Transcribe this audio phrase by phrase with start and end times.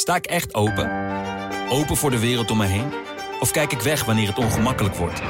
[0.00, 0.90] Sta ik echt open?
[1.70, 2.86] Open voor de wereld om me heen?
[3.40, 5.22] Of kijk ik weg wanneer het ongemakkelijk wordt?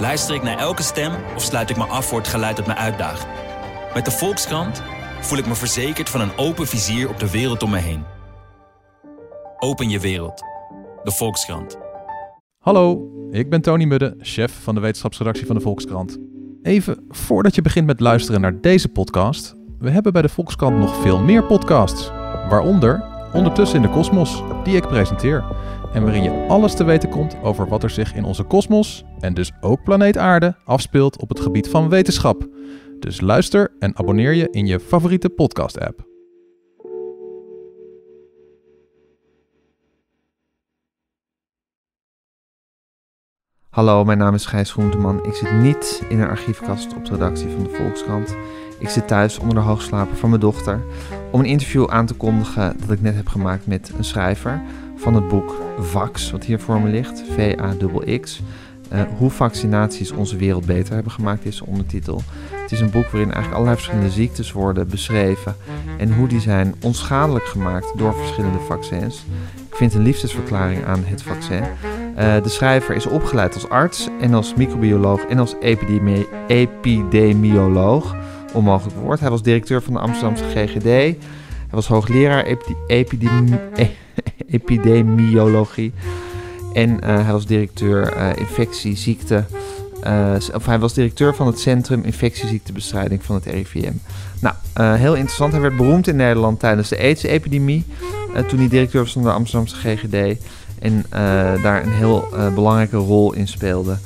[0.00, 2.74] Luister ik naar elke stem of sluit ik me af voor het geluid dat me
[2.74, 3.26] uitdaagt?
[3.94, 4.82] Met de Volkskrant
[5.20, 8.04] voel ik me verzekerd van een open vizier op de wereld om me heen.
[9.58, 10.42] Open je wereld.
[11.02, 11.78] De Volkskrant.
[12.58, 16.18] Hallo, ik ben Tony Mudde, chef van de wetenschapsredactie van de Volkskrant.
[16.62, 20.96] Even voordat je begint met luisteren naar deze podcast, we hebben bij de Volkskrant nog
[20.96, 22.24] veel meer podcasts.
[22.48, 25.44] Waaronder Ondertussen in de Kosmos, die ik presenteer.
[25.92, 29.34] En waarin je alles te weten komt over wat er zich in onze kosmos, en
[29.34, 32.48] dus ook planeet Aarde, afspeelt op het gebied van wetenschap.
[33.00, 36.04] Dus luister en abonneer je in je favoriete podcast-app.
[43.70, 45.24] Hallo, mijn naam is Gijs Groenteman.
[45.24, 48.36] Ik zit niet in een archiefkast op de redactie van de Volkskrant.
[48.78, 50.80] Ik zit thuis onder de hoogslaper van mijn dochter
[51.30, 54.62] om een interview aan te kondigen dat ik net heb gemaakt met een schrijver
[54.96, 58.42] van het boek Vax, wat hier voor me ligt, V-A-X.
[58.92, 62.22] Uh, hoe vaccinaties onze wereld beter hebben gemaakt is de ondertitel.
[62.50, 65.56] Het is een boek waarin eigenlijk allerlei verschillende ziektes worden beschreven
[65.98, 69.24] en hoe die zijn onschadelijk gemaakt door verschillende vaccins.
[69.68, 71.62] Ik vind een liefdesverklaring aan het vaccin.
[71.62, 78.16] Uh, de schrijver is opgeleid als arts en als microbioloog en als epidemi epidemioloog.
[78.52, 79.20] Onmogelijk woord.
[79.20, 80.82] Hij was directeur van de Amsterdamse GGD.
[80.82, 81.16] Hij
[81.70, 82.44] was hoogleraar
[82.86, 83.58] epidemi
[84.48, 85.92] epidemiologie.
[86.72, 89.44] En uh, hij was directeur uh, infectieziekte.
[90.04, 93.92] Uh, of hij was directeur van het Centrum Infectieziektebestrijding van het RIVM.
[94.40, 94.54] Nou,
[94.98, 95.52] heel interessant.
[95.52, 97.84] Hij werd beroemd in Nederland tijdens de AIDS-epidemie.
[98.48, 100.38] toen hij directeur was van de Amsterdamse GGD.
[100.78, 101.04] En
[101.62, 103.98] daar een heel belangrijke rol in speelde.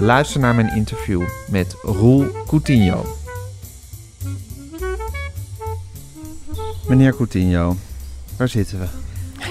[0.00, 3.04] luister naar mijn interview met Roel Coutinho.
[6.88, 7.76] Meneer Coutinho,
[8.36, 8.86] waar zitten we?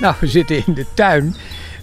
[0.00, 1.34] Nou, we zitten in de tuin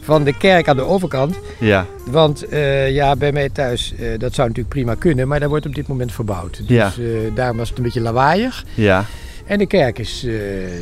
[0.02, 1.40] van de kerk aan de overkant.
[1.60, 1.86] Ja.
[2.06, 5.66] Want uh, ja, bij mij thuis, uh, dat zou natuurlijk prima kunnen, maar daar wordt
[5.66, 6.58] op dit moment verbouwd.
[6.68, 6.92] Dus ja.
[7.00, 8.66] uh, daarom was het een beetje lawaaiig.
[8.74, 9.06] Ja.
[9.46, 10.28] En de kerk is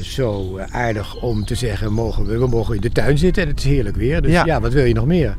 [0.01, 3.59] zo aardig om te zeggen, mogen we, we mogen in de tuin zitten en het
[3.59, 4.22] is heerlijk weer.
[4.22, 5.35] Dus ja, ja wat wil je nog meer?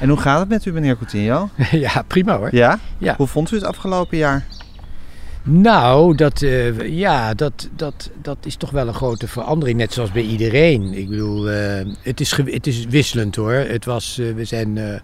[0.00, 1.48] En hoe gaat het met u, meneer Coutinho?
[1.86, 2.48] ja, prima hoor.
[2.52, 2.78] Ja?
[2.98, 3.14] ja?
[3.16, 4.46] Hoe vond u het afgelopen jaar?
[5.48, 10.12] Nou, dat, uh, ja, dat, dat, dat is toch wel een grote verandering, net zoals
[10.12, 10.92] bij iedereen.
[10.92, 11.56] Ik bedoel, uh,
[12.02, 13.52] het, is het is wisselend hoor.
[13.52, 15.00] Het was, uh, we zijn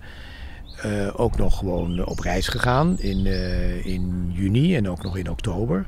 [1.17, 3.27] ook nog gewoon op reis gegaan in,
[3.85, 5.87] in juni en ook nog in oktober.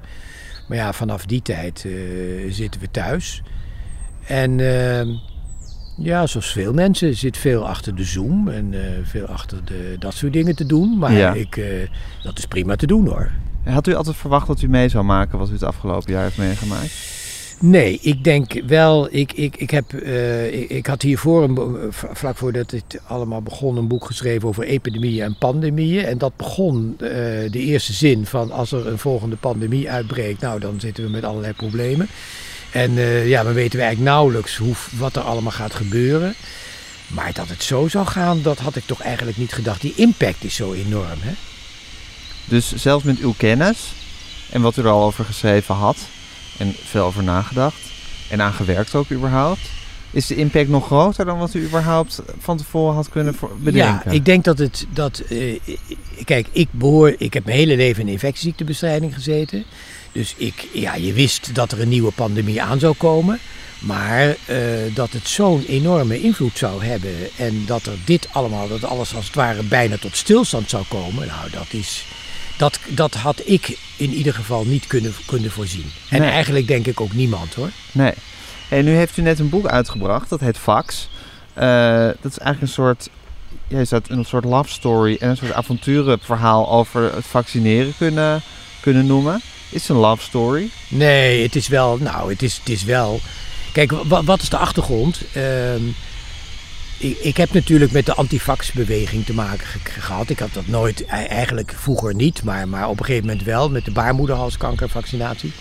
[0.68, 1.86] Maar ja, vanaf die tijd
[2.48, 3.42] zitten we thuis.
[4.26, 4.58] En
[5.96, 10.32] ja, zoals veel mensen zit veel achter de Zoom en veel achter de, dat soort
[10.32, 10.98] dingen te doen.
[10.98, 11.32] Maar ja.
[11.32, 11.62] ik,
[12.22, 13.30] dat is prima te doen hoor.
[13.64, 16.38] Had u altijd verwacht dat u mee zou maken wat u het afgelopen jaar heeft
[16.38, 16.92] meegemaakt?
[17.60, 19.08] Nee, ik denk wel.
[19.10, 23.88] Ik, ik, ik, heb, uh, ik, had hiervoor, een, vlak voordat het allemaal begon, een
[23.88, 26.04] boek geschreven over epidemieën en pandemieën.
[26.04, 27.08] En dat begon uh,
[27.50, 31.24] de eerste zin van als er een volgende pandemie uitbreekt, nou dan zitten we met
[31.24, 32.08] allerlei problemen.
[32.72, 36.34] En uh, ja, dan weten we eigenlijk nauwelijks hoe, wat er allemaal gaat gebeuren.
[37.06, 39.80] Maar dat het zo zou gaan, dat had ik toch eigenlijk niet gedacht.
[39.80, 41.18] Die impact is zo enorm.
[41.20, 41.32] Hè?
[42.44, 43.92] Dus zelfs met uw kennis
[44.50, 45.96] en wat u er al over geschreven had
[46.58, 47.80] en veel over nagedacht
[48.28, 49.70] en aan gewerkt ook überhaupt,
[50.14, 54.10] is de impact nog groter dan wat u überhaupt van tevoren had kunnen bedenken?
[54.10, 54.86] Ja, ik denk dat het.
[54.90, 55.58] Dat, uh,
[56.24, 57.14] kijk, ik behoor.
[57.18, 59.64] Ik heb mijn hele leven in infectieziektebestrijding gezeten.
[60.12, 63.38] Dus ik, ja, je wist dat er een nieuwe pandemie aan zou komen.
[63.78, 64.56] Maar uh,
[64.94, 67.10] dat het zo'n enorme invloed zou hebben.
[67.36, 71.26] En dat er dit allemaal, dat alles als het ware bijna tot stilstand zou komen.
[71.26, 72.04] Nou, dat is
[72.56, 75.90] dat, dat had ik in ieder geval niet kunnen, kunnen voorzien.
[76.10, 76.30] En Nee.
[76.30, 77.70] eigenlijk denk ik ook niemand hoor.
[77.92, 78.12] Nee.
[78.68, 81.08] En nu heeft u net een boek uitgebracht, dat heet Vax.
[81.54, 83.08] Eh, dat is eigenlijk een soort,
[83.68, 87.94] ja, je zou het een soort love story en een soort avonturenverhaal over het vaccineren
[87.98, 88.42] kunnen,
[88.80, 89.40] kunnen noemen.
[89.70, 90.68] Is het een love story?
[90.88, 93.20] Nee, het is wel, nou, het is, het is wel.
[93.72, 95.20] Kijk, wa- wat is de achtergrond?
[95.32, 95.82] Ehm,
[97.04, 100.30] ik, heb natuurlijk met de antivax-beweging te maken ge- gehad.
[100.30, 103.70] Ik had dat nooit, e- eigenlijk vroeger niet, maar, maar op een gegeven moment wel
[103.70, 105.52] met de baarmoederhalskankervaccinatie.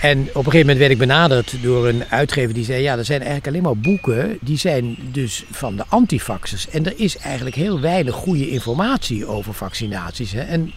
[0.00, 3.04] En op een gegeven moment werd ik benaderd door een uitgever die zei: Ja, er
[3.04, 6.68] zijn eigenlijk alleen maar boeken die zijn dus van de antivaxers.
[6.68, 10.32] En er is eigenlijk heel weinig goede informatie over vaccinaties.
[10.32, 10.40] Hè?
[10.40, 10.72] En,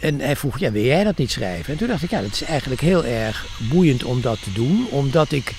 [0.00, 1.72] en hij vroeg: Ja, wil jij dat niet schrijven?
[1.72, 4.86] En toen dacht ik: Ja, dat is eigenlijk heel erg boeiend om dat te doen,
[4.90, 5.52] omdat ik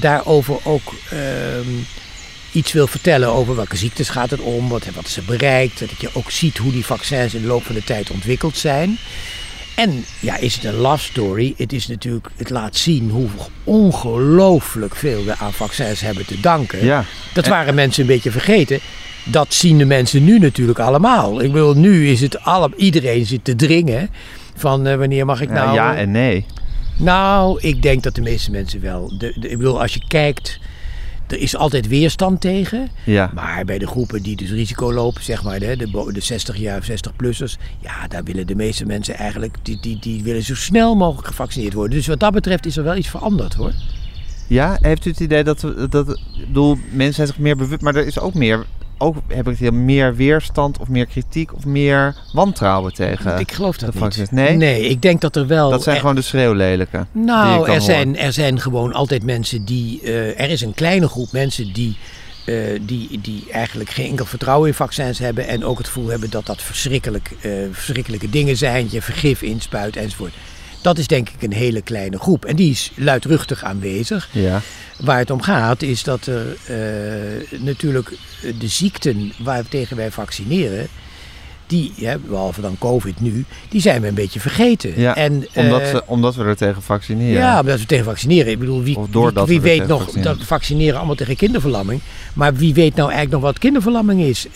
[0.00, 1.68] daarover ook ehm,
[2.52, 5.78] iets wil vertellen over welke ziektes gaat het om, wat, wat er bereikt.
[5.78, 8.98] Dat je ook ziet hoe die vaccins in de loop van de tijd ontwikkeld zijn.
[9.76, 11.54] En ja, is het een love story?
[11.56, 13.28] Het is natuurlijk, het laat zien hoe
[13.64, 16.84] ongelooflijk veel we aan vaccins hebben te danken.
[16.84, 17.04] Ja.
[17.32, 18.80] Dat waren mensen een beetje vergeten.
[19.24, 21.42] Dat zien de mensen nu natuurlijk allemaal.
[21.42, 24.10] Ik bedoel, nu is het alle, iedereen zit te dringen
[24.56, 25.74] van eh, wanneer mag ik Ja, nou...
[25.74, 26.44] ja en nee.
[26.98, 29.18] Nou, ik denk dat de meeste mensen wel.
[29.18, 30.58] De, de- ik bedoel, als je kijkt,
[31.26, 32.88] er is altijd weerstand tegen.
[33.04, 33.30] Ja.
[33.34, 36.82] Maar bij de groepen die dus risico lopen, zeg maar, de, de, de 60 jaar,
[36.90, 41.26] 60-plussers, ja, daar willen de meeste mensen eigenlijk, die, die, die willen zo snel mogelijk
[41.28, 41.96] gevaccineerd worden.
[41.98, 43.72] Dus wat dat betreft is er wel iets veranderd hoor.
[44.48, 47.94] Ja, heeft u het idee dat, we- dat bedoel, mensen zijn zich meer bewust, maar
[47.94, 48.64] er is ook meer,
[48.98, 53.38] ook heb ik idee, meer weerstand of meer kritiek of meer wantrouwen tegen.
[53.38, 54.30] ik geloof dat niet.
[54.30, 54.56] Nee?
[54.56, 55.70] Nee, ik denk dat er wel.
[55.70, 57.06] dat zijn er- gewoon de schreeuwlelijke.
[57.12, 60.00] Nou, er zijn, er zijn gewoon altijd mensen die.
[60.02, 61.96] eh, er is een kleine groep mensen die.
[62.44, 65.46] eh, die, die eigenlijk geen enkel vertrouwen in vaccins hebben.
[65.48, 68.86] En ook het gevoel hebben dat dat verschrikkelijk, eh, verschrikkelijke dingen zijn.
[68.90, 70.32] Je vergif inspuit enzovoort.
[70.86, 72.44] Dat is denk ik een hele kleine groep.
[72.44, 74.28] En die is luidruchtig aanwezig.
[74.32, 74.60] Ja.
[75.00, 78.12] Waar het om gaat is dat er eh, natuurlijk
[78.58, 80.88] de ziekten waar tegen wij vaccineren.
[81.66, 85.00] Die, hè, behalve dan COVID nu, die zijn we een beetje vergeten.
[85.00, 87.40] Ja, en, Omdat, ze, omdat we er tegen vaccineren.
[87.40, 88.52] ja, omdat we tegen vaccineren.
[88.52, 90.32] Ik bedoel, wie, wie, wie we weet nog vaccineren.
[90.32, 92.00] dat we vaccineren allemaal tegen kinderverlamming.
[92.34, 94.46] Maar wie weet nou eigenlijk nog wat kinderverlamming is?
[94.46, 94.52] Eh,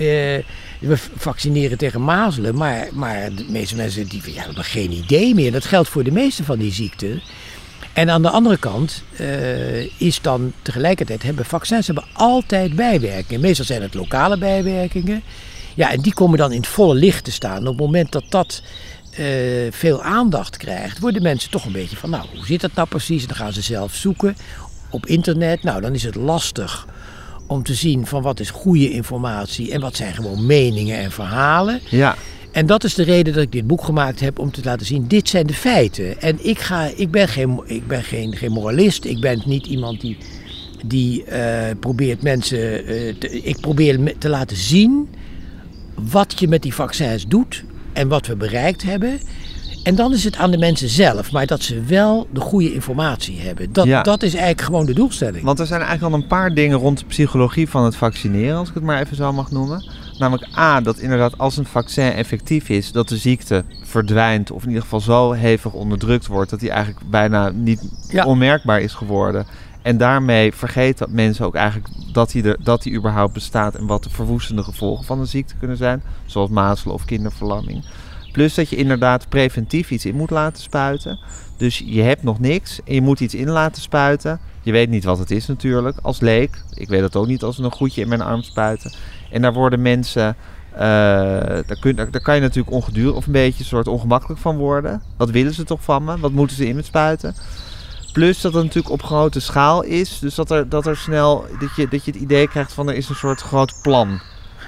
[0.78, 5.52] we vaccineren tegen mazelen, maar, maar de meeste mensen die, ja, hebben geen idee meer.
[5.52, 7.22] Dat geldt voor de meeste van die ziekten.
[7.92, 13.40] En aan de andere kant eh, is dan tegelijkertijd hebben vaccins hebben altijd bijwerkingen.
[13.40, 15.22] Meestal zijn het lokale bijwerkingen.
[15.80, 17.58] Ja, en die komen dan in het volle licht te staan.
[17.58, 18.62] Op het moment dat dat
[19.10, 19.26] eh,
[19.70, 23.22] veel aandacht krijgt, worden mensen toch een beetje van, nou, hoe zit dat nou precies?
[23.22, 24.36] En dan gaan ze zelf zoeken
[24.90, 25.62] op internet.
[25.62, 26.86] Nou, dan is het lastig
[27.46, 31.80] om te zien van wat is goede informatie en wat zijn gewoon meningen en verhalen.
[31.88, 32.16] Ja.
[32.52, 35.08] En dat is de reden dat ik dit boek gemaakt heb om te laten zien,
[35.08, 36.20] dit zijn de feiten.
[36.20, 40.00] En ik, ga, ik ben, geen, ik ben geen, geen moralist, ik ben niet iemand
[40.00, 40.16] die,
[40.84, 45.08] die eh, probeert mensen, eh, te, ik probeer te laten zien
[46.10, 49.20] wat je met die vaccins doet en wat we bereikt hebben.
[49.82, 53.40] En dan is het aan de mensen zelf, maar dat ze wel de goede informatie
[53.40, 53.72] hebben.
[53.72, 54.02] Dat, Ja.
[54.02, 55.44] dat is eigenlijk gewoon de doelstelling.
[55.44, 58.68] Want er zijn eigenlijk al een paar dingen rond de psychologie van het vaccineren, als
[58.68, 59.84] ik het maar even zo mag noemen.
[60.18, 64.68] Namelijk A, dat inderdaad als een vaccin effectief is, dat de ziekte verdwijnt of in
[64.68, 68.24] ieder geval zo hevig onderdrukt wordt dat die eigenlijk bijna niet Ja.
[68.24, 69.46] onmerkbaar is geworden.
[69.82, 74.02] En daarmee vergeten mensen ook eigenlijk dat die, er, dat die überhaupt bestaat en wat
[74.02, 77.84] de verwoestende gevolgen van de ziekte kunnen zijn, zoals mazelen of kinderverlamming.
[78.32, 81.18] Plus dat je inderdaad preventief iets in moet laten spuiten.
[81.56, 84.40] Dus je hebt nog niks en je moet iets in laten spuiten.
[84.62, 86.62] Je weet niet wat het is natuurlijk, als leek.
[86.74, 88.92] Ik weet het ook niet als een goedje in mijn arm spuiten.
[89.30, 90.36] En daar worden mensen...
[90.72, 90.80] eh,
[91.66, 95.02] daar, kun, daar, daar kan je natuurlijk ongedurig of een beetje soort ongemakkelijk van worden.
[95.16, 96.18] Wat willen ze toch van me?
[96.18, 97.34] Wat moeten ze in me spuiten?
[98.12, 100.18] Plus dat het natuurlijk op grote schaal is.
[100.18, 101.44] Dus dat er, dat er snel...
[101.60, 104.20] Dat je, dat je het idee krijgt van er is een soort groot plan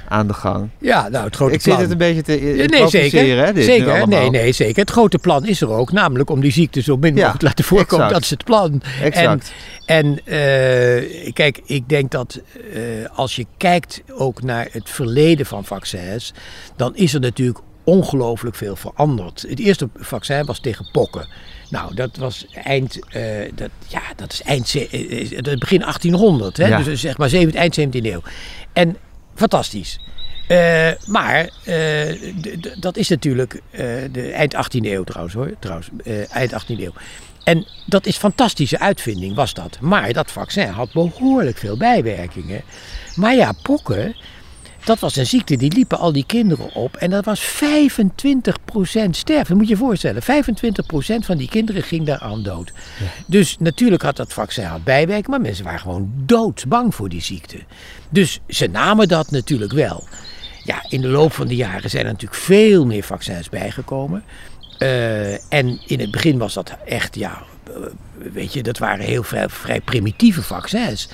[0.09, 0.69] aan de gang.
[0.79, 1.75] Ja, nou, het grote Ik plan.
[1.79, 3.45] zit het een beetje te Ja, nee, zeker.
[3.45, 4.09] hè, dit zeker.
[4.09, 4.81] Nee, nee, zeker.
[4.81, 7.45] Het grote plan is er ook, namelijk om die ziekte zo min Ja, mogelijk te
[7.47, 8.07] laten voorkomen.
[8.07, 8.13] exact.
[8.13, 8.83] Dat is het plan.
[9.03, 9.53] Exact.
[9.87, 12.41] En eh, kijk, ik denk dat
[12.75, 12.81] eh,
[13.15, 16.33] als je kijkt ook naar het verleden van vaccins,
[16.77, 19.45] dan is er natuurlijk ongelooflijk veel veranderd.
[19.49, 21.29] Het eerste vaccin was tegen pokken.
[21.73, 23.23] Nou, dat was eind, eh,
[23.55, 25.29] dat, ja, dat is eind, is
[25.59, 26.67] begin 1800, hè?
[26.67, 26.83] Ja.
[26.83, 28.23] dus zeg maar 7, eind 17e eeuw.
[28.73, 28.97] En
[29.35, 30.01] fantastisch.
[31.07, 31.51] Maar
[32.81, 33.61] dat is natuurlijk
[34.13, 35.51] de eind 18e eeuw trouwens hoor.
[35.59, 35.89] Trouwens,
[36.31, 36.93] eind 18e eeuw.
[37.45, 39.81] En dat is fantastische uitvinding, was dat.
[39.81, 42.63] Maar dat vaccin had behoorlijk veel bijwerkingen.
[43.15, 44.17] Maar ja, pokken,
[44.85, 46.97] dat was een ziekte, die liepen al die kinderen op.
[46.97, 49.57] En dat was 25% sterven.
[49.57, 50.27] Moet je je voorstellen, 25%
[51.25, 52.73] van die kinderen ging daaraan dood.
[53.27, 57.59] Dus natuurlijk had dat vaccin had bijwerkingen, maar mensen waren gewoon doodsbang voor die ziekte.
[58.09, 60.05] Dus ze namen dat natuurlijk wel.
[60.65, 64.25] Ja, in de loop van de jaren zijn er natuurlijk veel meer vaccins bijgekomen.
[64.79, 67.43] Eh, en in het begin was dat echt, ja,
[68.33, 71.09] weet je, dat waren heel vrij, vrij primitieve vaccins.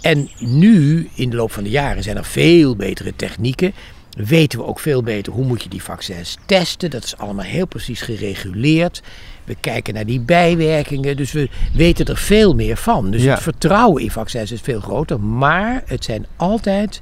[0.00, 3.72] En nu, in de loop van de jaren, zijn er veel betere technieken.
[4.16, 6.90] Weten we ook veel beter hoe moet je die vaccins testen.
[6.90, 9.02] Dat is allemaal heel precies gereguleerd.
[9.44, 13.10] We kijken naar die bijwerkingen, dus we weten er veel meer van.
[13.10, 13.30] Dus Ja.
[13.34, 15.20] het vertrouwen in vaccins is veel groter.
[15.20, 17.00] Maar het zijn altijd,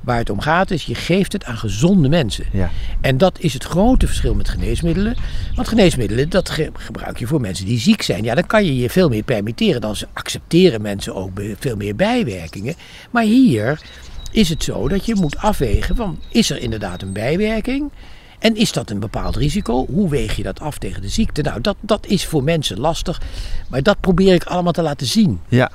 [0.00, 2.44] waar het om gaat, is je geeft het aan gezonde mensen.
[2.52, 2.70] Ja.
[3.00, 5.16] En dat is het grote verschil met geneesmiddelen.
[5.54, 8.24] Want geneesmiddelen, dat ge- gebruik je voor mensen die ziek zijn.
[8.24, 9.80] Ja, dan kan je je veel meer permitteren.
[9.80, 12.74] Dan accepteren mensen ook veel meer bijwerkingen.
[13.10, 13.80] Maar hier
[14.32, 17.90] is het zo dat je moet afwegen van, is er inderdaad een bijwerking?
[18.38, 19.86] En is dat een bepaald risico?
[19.86, 21.42] Hoe weeg je dat af tegen de ziekte?
[21.42, 23.20] Nou, dat, dat is voor mensen lastig.
[23.68, 25.40] Maar dat probeer ik allemaal te laten zien.
[25.48, 25.70] Ja.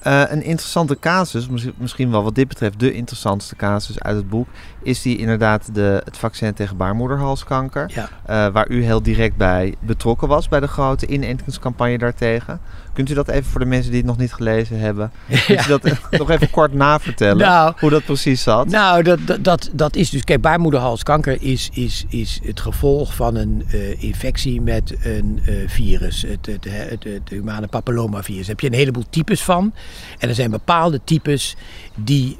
[0.00, 4.28] Eh, een interessante casus, misschien- misschien wel wat dit betreft de interessantste casus uit het
[4.28, 4.48] boek,
[4.82, 7.90] is die inderdaad de, het vaccin tegen baarmoederhalskanker.
[7.94, 8.08] Ja.
[8.26, 12.60] eh, waar u heel direct bij betrokken was bij de grote inentingscampagne daartegen.
[12.92, 15.12] Kunt u dat even voor de mensen die het nog niet gelezen hebben,
[15.46, 17.46] kunt u dat nog even kort navertellen?
[17.46, 18.68] Nou, hoe dat precies zat?
[18.68, 20.24] Nou, dat, dat, dat, dat is dus.
[20.24, 26.22] Kijk, baarmoederhalskanker is, is, is het gevolg van een eh, infectie met een eh, virus.
[26.22, 28.40] Het, het, het, het humane papillomavirus.
[28.40, 29.74] Daar heb je een heleboel types van.
[30.18, 31.56] En er zijn bepaalde types
[31.94, 32.38] die,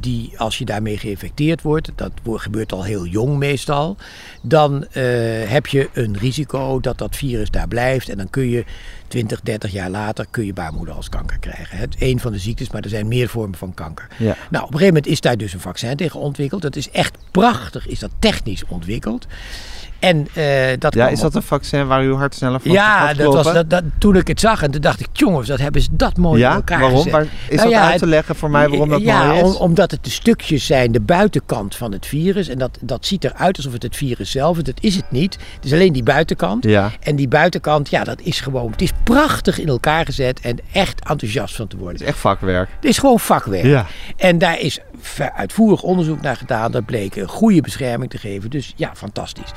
[0.00, 3.96] die als je daarmee geïnfecteerd wordt, dat wo- gebeurt al heel jong meestal,
[4.42, 5.02] dan eh,
[5.50, 8.08] heb je een risico dat dat virus daar blijft.
[8.08, 8.64] En dan kun je
[9.08, 11.78] 20, 30 jaar later kun je baarmoederhalskanker krijgen.
[11.78, 14.06] Het een van de ziektes, maar er zijn meer vormen van kanker.
[14.18, 14.26] Ja.
[14.26, 16.62] Nou, op een gegeven moment is daar dus een vaccin tegen ontwikkeld.
[16.62, 19.26] Dat is echt prachtig, is dat technisch ontwikkeld.
[20.02, 20.44] En eh,
[20.78, 23.34] dat Ja, is dat op- een vaccin waar uw hart sneller van Ja, gaat dat
[23.34, 25.88] was, dat, dat, toen ik het zag en toen dacht ik, jongens, dat hebben ze
[25.92, 26.96] dat mooi in ja, elkaar waarom?
[26.96, 27.12] gezet.
[27.12, 29.42] Waar- is Nou dat ja, uit te leggen voor mij waarom dat ja, mooi is?
[29.44, 32.48] om- omdat het de stukjes zijn, de buitenkant van het virus.
[32.48, 34.62] En dat, dat ziet eruit alsof het het virus zelf is.
[34.62, 35.38] Dat is het niet.
[35.54, 36.64] Het is alleen die buitenkant.
[36.64, 36.90] Ja.
[37.00, 38.70] En die buitenkant, ja, dat is gewoon...
[38.70, 41.92] Het is prachtig in elkaar gezet en echt enthousiast van te worden.
[41.94, 42.68] Het is echt vakwerk.
[42.76, 43.64] Het is gewoon vakwerk.
[43.64, 43.86] Ja.
[44.16, 44.78] En daar is
[45.34, 46.72] uitvoerig onderzoek naar gedaan.
[46.72, 48.50] Dat bleek een goede bescherming te geven.
[48.50, 49.50] Dus ja, fantastisch.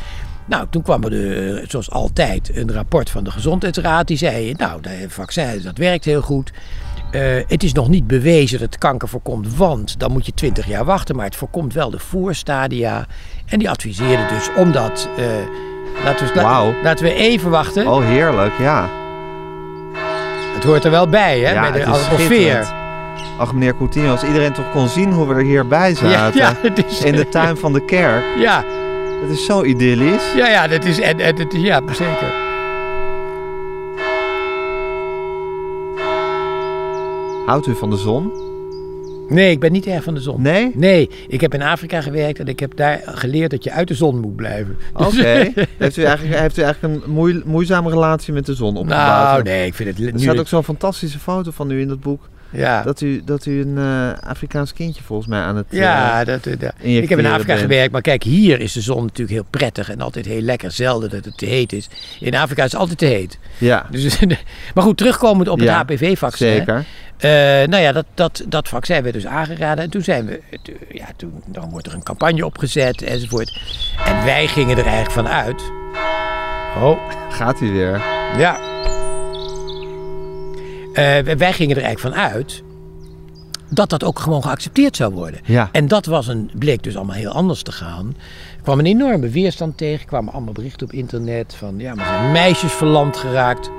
[0.46, 4.08] Nou, toen kwam er, de, zoals altijd, een rapport van de Gezondheidsraad.
[4.08, 6.52] Die zei, nou, de vaccin, dat werkt heel goed.
[7.12, 10.68] Eh, het is nog niet bewezen dat het kanker voorkomt, want dan moet je 20
[10.68, 11.16] jaar wachten.
[11.16, 13.06] Maar het voorkomt wel de voorstadia.
[13.46, 15.10] En die adviseerde dus om dat...
[15.18, 15.26] eh,
[16.04, 17.88] laten, we, laten we even wachten.
[17.88, 18.90] Oh, heerlijk, ja.
[20.54, 22.68] Het hoort er wel bij, hè, ja, bij de atmosfeer.
[23.38, 26.40] Ach, meneer Coutinho, als iedereen toch kon zien hoe we er hierbij zaten.
[26.40, 28.24] ja, het is, In de tuin van de kerk.
[28.38, 28.64] ja,
[29.22, 30.34] Het is zo idyllisch.
[30.36, 32.34] Ja, ja, dat is, en, en, ja, zeker.
[37.46, 38.32] Houdt u van de zon?
[39.30, 40.42] Nee, ik ben niet erg van de zon.
[40.42, 40.72] Nee?
[40.74, 43.94] Nee, ik heb in Afrika gewerkt en ik heb daar geleerd dat je uit de
[43.94, 44.78] zon moet blijven.
[44.98, 45.52] Dus- Oké.
[45.78, 49.24] heeft, u eigenlijk, heeft u eigenlijk een moei- moeizame relatie met de zon opgebouwd?
[49.34, 50.14] nou, nee, ik vind het...
[50.14, 52.30] Er staat ook zo'n fantastische foto van u in dat boek.
[52.50, 55.66] Ja, Dat u, dat u een eh, Afrikaans kindje volgens mij aan het...
[55.70, 57.60] eh, ja, dat, eh, dat- in je ik heb in Afrika bent.
[57.60, 60.72] gewerkt, maar kijk, hier is de zon natuurlijk heel prettig en altijd heel lekker.
[60.72, 61.90] Zelden dat het te heet is.
[62.20, 63.40] In Afrika is het altijd te heet.
[63.58, 64.20] ja, Dus,
[64.74, 66.48] maar goed, terugkomend op het Ja, HPV-vaccin.
[66.56, 66.86] zeker.
[67.18, 67.30] Eh,
[67.68, 69.84] nou ja, dat, dat, dat vaccin werd dus aangeraden.
[69.84, 70.60] En toen zijn we, eh,
[70.92, 73.60] ja, toen, dan wordt er een campagne opgezet enzovoort.
[74.06, 75.62] En wij gingen er eigenlijk van uit.
[76.82, 77.00] Oh,
[77.30, 78.02] Gaat u weer.
[78.38, 78.58] ja.
[80.96, 82.64] Eh, wij- gingen er eigenlijk van uit
[83.70, 85.40] dat dat ook gewoon geaccepteerd zou worden.
[85.46, 85.70] Ja.
[85.72, 88.16] En dat was een, bleek dus allemaal heel anders te gaan.
[88.58, 90.06] Er kwam een enorme weerstand tegen.
[90.06, 93.70] Kwamen allemaal berichten op internet van ja, maar zijn meisjes verlamd geraakt.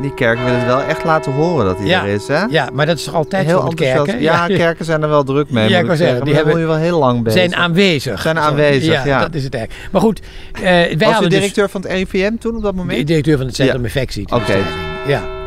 [0.00, 2.02] Die kerk wil het wel echt laten horen dat hij Ja.
[2.02, 2.44] er is, hè?
[2.44, 4.20] Ja, maar dat is toch altijd Heel met kerken?
[4.20, 5.68] Ja, kerken zijn er wel druk mee.
[5.68, 7.38] Ja, ik zeggen, die hebben- je wel heel lang bezig.
[7.40, 8.20] zijn aanwezig.
[8.22, 9.20] Zijn aanwezig, ja.
[9.20, 9.92] dat is het eigenlijk.
[9.92, 10.20] Maar goed,
[10.52, 13.06] eh, wij Was hadden directeur van het RIVM toen op dat dus de moment?
[13.06, 13.84] directeur van het Centrum Ja.
[13.84, 14.24] Infectie.
[14.32, 14.58] Oké.
[15.06, 15.40] Ja.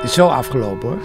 [0.00, 0.98] Het is zo afgelopen hoor.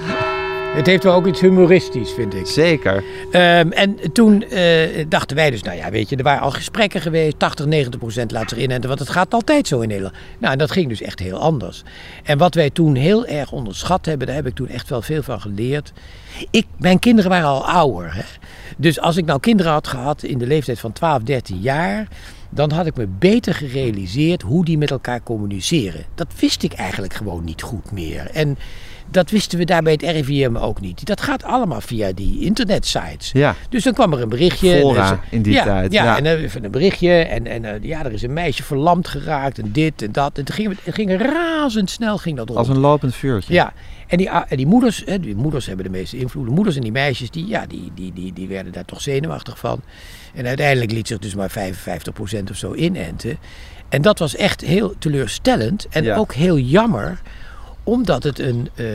[0.76, 2.48] Het heeft wel ook iets humoristisch, vind ik.
[2.48, 3.04] Zeker.
[3.32, 7.02] Ehm, en toen eh, dachten wij dus, nou ja, weet je, er waren al gesprekken
[7.02, 10.16] geweest, 80, 90 procent laat zich inenten, want het gaat altijd zo in Nederland.
[10.38, 11.84] Nou, en dat ging dus echt heel anders.
[12.24, 15.24] En wat wij toen heel erg onderschat hebben, daar heb ik toen echt wel veel
[15.24, 15.92] van geleerd.
[16.52, 18.16] Ik, mijn kinderen waren al ouder.
[18.16, 18.24] Hè?
[18.78, 22.08] Dus als ik nou kinderen had gehad in de leeftijd van 12, 13 jaar,
[22.58, 26.06] dan had ik me beter gerealiseerd hoe die met elkaar communiceren.
[26.16, 28.30] Dat wist ik eigenlijk gewoon niet goed meer.
[28.34, 28.58] En
[29.10, 31.06] dat wisten we daar bij het RIVM ook niet.
[31.06, 33.32] Dat gaat allemaal via die internetsites.
[33.32, 33.56] Ja.
[33.70, 34.80] Dus dan kwam er een berichtje.
[34.80, 36.18] Fora Dus, in die ja, tijd, Ja, ja.
[36.18, 37.12] en even een berichtje.
[37.12, 39.60] En, en eh, ja, er is een meisje verlamd geraakt.
[39.60, 40.38] En dit en dat.
[40.38, 42.60] En het ging, het ging razendsnel ging dat rond.
[42.60, 43.54] Als een lopend vuurtje.
[43.54, 43.74] Ja,
[44.08, 46.46] en die, en die moeders, hè, die moeders hebben de meeste invloed.
[46.46, 49.60] De moeders en die meisjes, die, ja, die, die, die, die werden daar toch zenuwachtig
[49.60, 49.82] van.
[50.38, 53.38] En uiteindelijk liet zich dus maar 55% of zo inenten.
[53.90, 56.16] En dat was echt heel teleurstellend en Ja.
[56.16, 57.22] ook heel jammer
[57.84, 58.86] omdat het een, eh,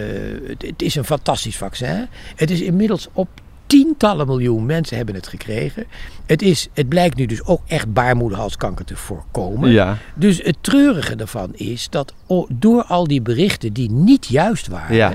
[0.59, 2.07] het, is een fantastisch vaccin.
[2.37, 3.29] Het is inmiddels op
[3.67, 5.85] tientallen miljoen mensen hebben het gekregen.
[6.27, 9.71] Het, is, het blijkt nu dus ook echt baarmoederhalskanker te voorkomen.
[9.71, 9.99] Ja.
[10.15, 12.15] Dus het treurige daarvan is dat
[12.49, 15.15] door al die berichten die niet juist waren, Ja.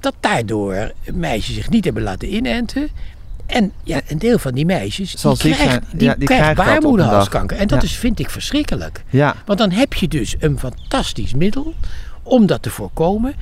[0.00, 2.88] dat daardoor meisjes zich niet hebben laten inenten.
[3.50, 5.84] En ja, een deel van die meisjes Zal die krijgt, zijn.
[5.92, 7.56] die Ja, die krijgt krijgt een baarmoederhalskanker.
[7.56, 7.88] En dat Ja.
[7.88, 9.04] is, vind ik verschrikkelijk.
[9.10, 9.34] Ja.
[9.46, 11.74] Want dan heb je dus een fantastisch middel
[12.22, 13.34] om dat te voorkomen.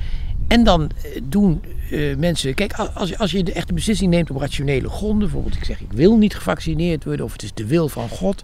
[0.47, 1.61] En dan eh, doen
[1.91, 2.53] eh, mensen.
[2.53, 5.19] Kijk, als, als je de echte beslissing neemt op rationele gronden.
[5.19, 7.25] Bijvoorbeeld, ik zeg ik wil niet gevaccineerd worden.
[7.25, 8.41] of het is de wil van God.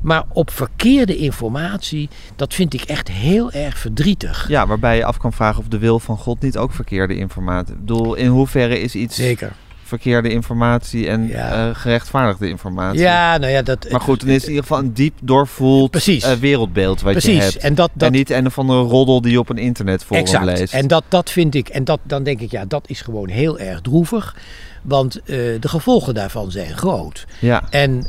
[0.00, 4.48] Maar op verkeerde informatie, dat vind ik echt heel erg verdrietig.
[4.48, 7.74] Ja, waarbij je af kan vragen of de wil van God niet ook verkeerde informatie.
[7.74, 9.52] Ik bedoel, in hoeverre is iets Zeker.
[9.98, 11.68] Verkeerde informatie en Ja.
[11.68, 13.00] eh, gerechtvaardigde informatie?
[13.00, 13.86] Ja, nou ja, dat.
[13.90, 16.24] Maar goed, dan is het in ieder geval een diep doorvoeld Precies.
[16.24, 17.44] eh, wereldbeeld wat je Precies.
[17.52, 17.56] hebt.
[17.64, 20.44] En dat, dat, En niet een of andere roddel die je op een internetforum exact.
[20.44, 20.74] leest.
[20.74, 23.58] En dat, dat vind ik, en dat, dan denk ik, ja, dat is gewoon heel
[23.58, 24.36] erg droevig.
[24.82, 25.24] Want eh,
[25.60, 27.26] de gevolgen daarvan zijn groot.
[27.38, 28.06] Ja, En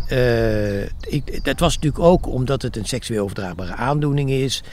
[1.09, 4.63] ik, dat was natuurlijk ook omdat het een seksueel overdraagbare aandoening is.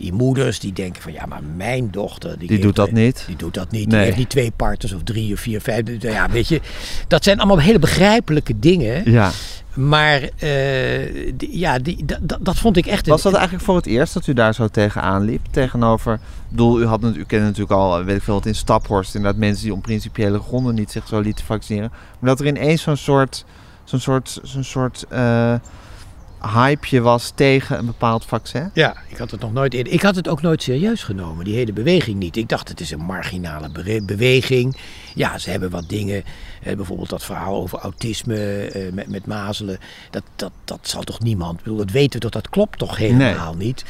[0.00, 2.38] Die moeders die denken van ja, maar mijn dochter.
[2.38, 3.24] Die, die doet dat niet.
[3.26, 3.86] Die doet dat niet.
[3.88, 3.96] Nee.
[3.96, 5.82] Die heeft niet twee partners of drie of vier, vijf.
[6.00, 6.60] Ja, weet je,
[7.08, 9.10] dat zijn allemaal hele begrijpelijke dingen.
[9.10, 9.30] Ja.
[9.74, 12.04] Maar eh, die- ja, die,
[12.40, 13.12] dat, vond ik echt een.
[13.12, 15.46] Was dat eigenlijk voor het eerst dat u daar zo tegenaan liep?
[15.50, 18.54] Tegenover, ik bedoel, u, had, u kende natuurlijk al, eh, weet ik veel, wat in
[18.54, 21.90] Staphorst, inderdaad mensen die om principiële gronden niet zich zo lieten vaccineren.
[22.18, 23.44] Maar dat er ineens zo'n soort,
[23.84, 25.06] zo'n soort, zo'n soort
[26.42, 28.70] eh, hypeje was tegen een bepaald vaccin.
[28.74, 29.92] Ja, ik had het nog nooit eerder.
[29.92, 32.36] Ik had het ook nooit serieus genomen, die hele beweging niet.
[32.36, 34.76] Ik dacht, het is een marginale be- beweging.
[35.14, 36.24] Ja, ze hebben wat dingen.
[36.62, 39.78] eh, bijvoorbeeld dat verhaal over autisme eh, met, met mazelen.
[40.10, 41.58] Dat, dat, dat zal toch niemand.
[41.58, 43.84] Ik bedoel, dat weten we toch, dat klopt toch helemaal niet.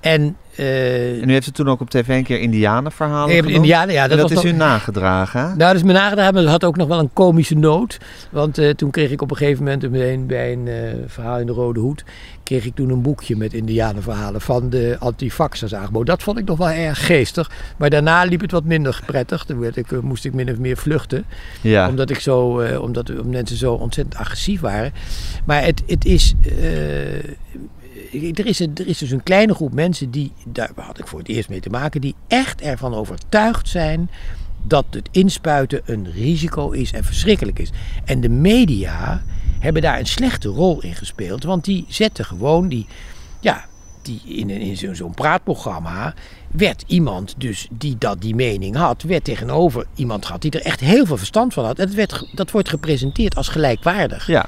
[0.00, 0.36] En.
[0.56, 3.54] Eh, En u heeft het toen ook op tv een keer Indianenverhalen genoemd.
[3.54, 5.46] Indianen, ja, En dat, dat, is nog- u nagedragen, hè?
[5.46, 7.98] Nou, dat is me nagedaan, maar het had ook nog wel een komische noot.
[8.30, 10.74] Want eh, toen kreeg ik op een gegeven moment een- bij een eh,
[11.06, 12.04] verhaal in de Rode Hoed...
[12.42, 16.06] kreeg ik toen een boekje met indianenverhalen van de antifaxers aangeboden.
[16.06, 17.50] Dat vond ik nog wel erg geestig.
[17.76, 19.44] Maar daarna liep het wat minder prettig.
[19.44, 21.24] Toen werd ik, moest ik min of meer vluchten.
[21.60, 21.88] Ja.
[21.88, 24.92] Omdat, ik zo, omdat mensen zo ontzettend agressief waren.
[25.44, 26.34] Maar het, het is...
[28.34, 31.28] er is, er is dus een kleine groep mensen die, daar had ik voor het
[31.28, 34.10] eerst mee te maken, die echt ervan overtuigd zijn
[34.62, 37.70] dat het inspuiten een risico is en verschrikkelijk is.
[38.04, 39.22] En de media
[39.58, 42.86] hebben daar een slechte rol in gespeeld, want die zetten gewoon die,
[43.40, 43.64] ja,
[44.02, 46.14] die in, in zo'n praatprogramma
[46.50, 50.80] werd iemand dus die dat die mening had, werd tegenover iemand gehad die er echt
[50.80, 51.78] heel veel verstand van had.
[51.78, 54.26] En het werd, dat wordt gepresenteerd als gelijkwaardig.
[54.26, 54.46] ja.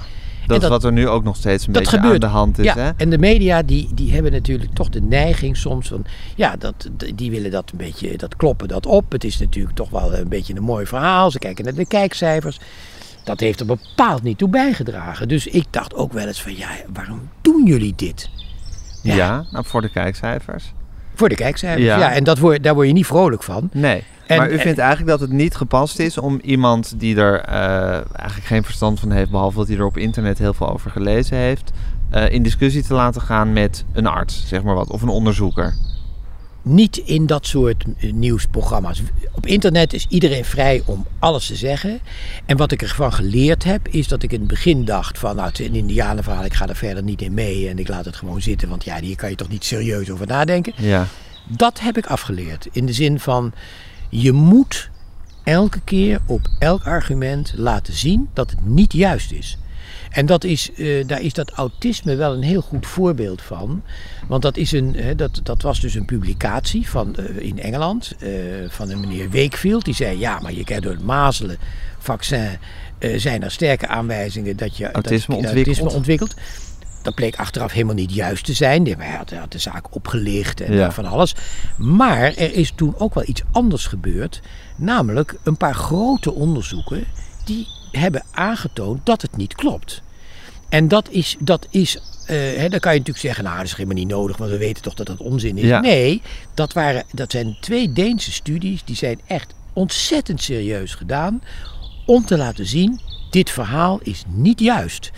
[0.49, 2.15] Dat, is wat er nu ook nog steeds een beetje gebeurt.
[2.15, 2.91] aan de hand is, ja, hè?
[2.97, 6.05] en de media die, die hebben natuurlijk toch de neiging soms van...
[6.35, 9.13] Ja, dat, die willen dat een beetje, dat kloppen dat op.
[9.13, 11.31] Het is natuurlijk toch wel een beetje een mooi verhaal.
[11.31, 12.61] Ze kijken naar de kijkcijfers.
[13.25, 15.29] Dat heeft er bepaald niet toe bijgedragen.
[15.29, 18.31] Dus ik dacht ook wel eens van, ja, waarom doen jullie dit?
[19.03, 19.45] Ja, Ja.
[19.51, 20.73] nou, voor de kijkcijfers.
[21.19, 21.99] Voor de kijkcijfers, Ja.
[21.99, 22.13] ja.
[22.13, 23.69] en dat word, daar word je niet vrolijk van.
[23.73, 24.03] Nee.
[24.27, 27.91] En- maar u vindt eigenlijk dat het niet gepast is om iemand die er eh,
[27.93, 31.37] eigenlijk geen verstand van heeft, behalve dat hij er op internet heel veel over gelezen
[31.37, 31.73] heeft,
[32.11, 35.75] eh, in discussie te laten gaan met een arts, zeg maar wat, of een onderzoeker.
[36.69, 39.03] Niet in dat soort eh, nieuwsprogramma's.
[39.33, 42.01] Op internet is iedereen vrij om alles te zeggen.
[42.47, 45.37] En wat ik ervan geleerd heb, is dat ik in het begin dacht van...
[45.37, 48.05] Nou, het is een indianenverhaal, ik ga er verder niet in mee en ik laat
[48.05, 48.69] het gewoon zitten.
[48.69, 50.73] Want ja, hier kan je toch niet serieus over nadenken.
[50.77, 51.07] Ja,
[51.47, 52.69] Dat heb ik afgeleerd.
[52.73, 53.53] In de zin van,
[54.09, 54.91] je moet
[55.45, 59.59] elke keer op elk argument laten zien dat het niet juist is.
[60.19, 63.83] En dat is, eh, daar is dat autisme wel een heel goed voorbeeld van.
[64.29, 68.15] Want dat, is een, hè, dat, dat was dus een publicatie van, eh, in Engeland
[68.19, 68.31] eh,
[68.69, 69.85] van een meneer Wakefield.
[69.85, 72.59] Die zei, ja, maar je kent door het mazelenvaccin
[73.17, 75.77] zijn er sterke aanwijzingen dat je Autisme dat ontwikkelt.
[75.77, 76.35] autisme ontwikkelt.
[77.03, 78.87] Dat bleek achteraf helemaal niet juist te zijn.
[78.87, 80.93] Hij had, had de zaak opgelicht en Ja.
[80.93, 81.35] van alles.
[81.77, 84.41] Maar er is toen ook wel iets anders gebeurd.
[84.77, 87.05] Namelijk een paar grote onderzoeken
[87.45, 90.03] die hebben aangetoond dat het niet klopt.
[90.69, 93.73] En dat is, dat is eh, hè, dan kan je natuurlijk zeggen, nou dat is
[93.73, 95.65] helemaal niet nodig, want we weten toch dat dat onzin is.
[95.65, 95.81] Ja.
[95.81, 96.23] Nee,
[96.55, 101.43] dat, waren, dat zijn twee Deense studies, die zijn echt ontzettend serieus gedaan
[102.07, 103.01] om te laten zien,
[103.31, 105.11] dit verhaal is niet juist.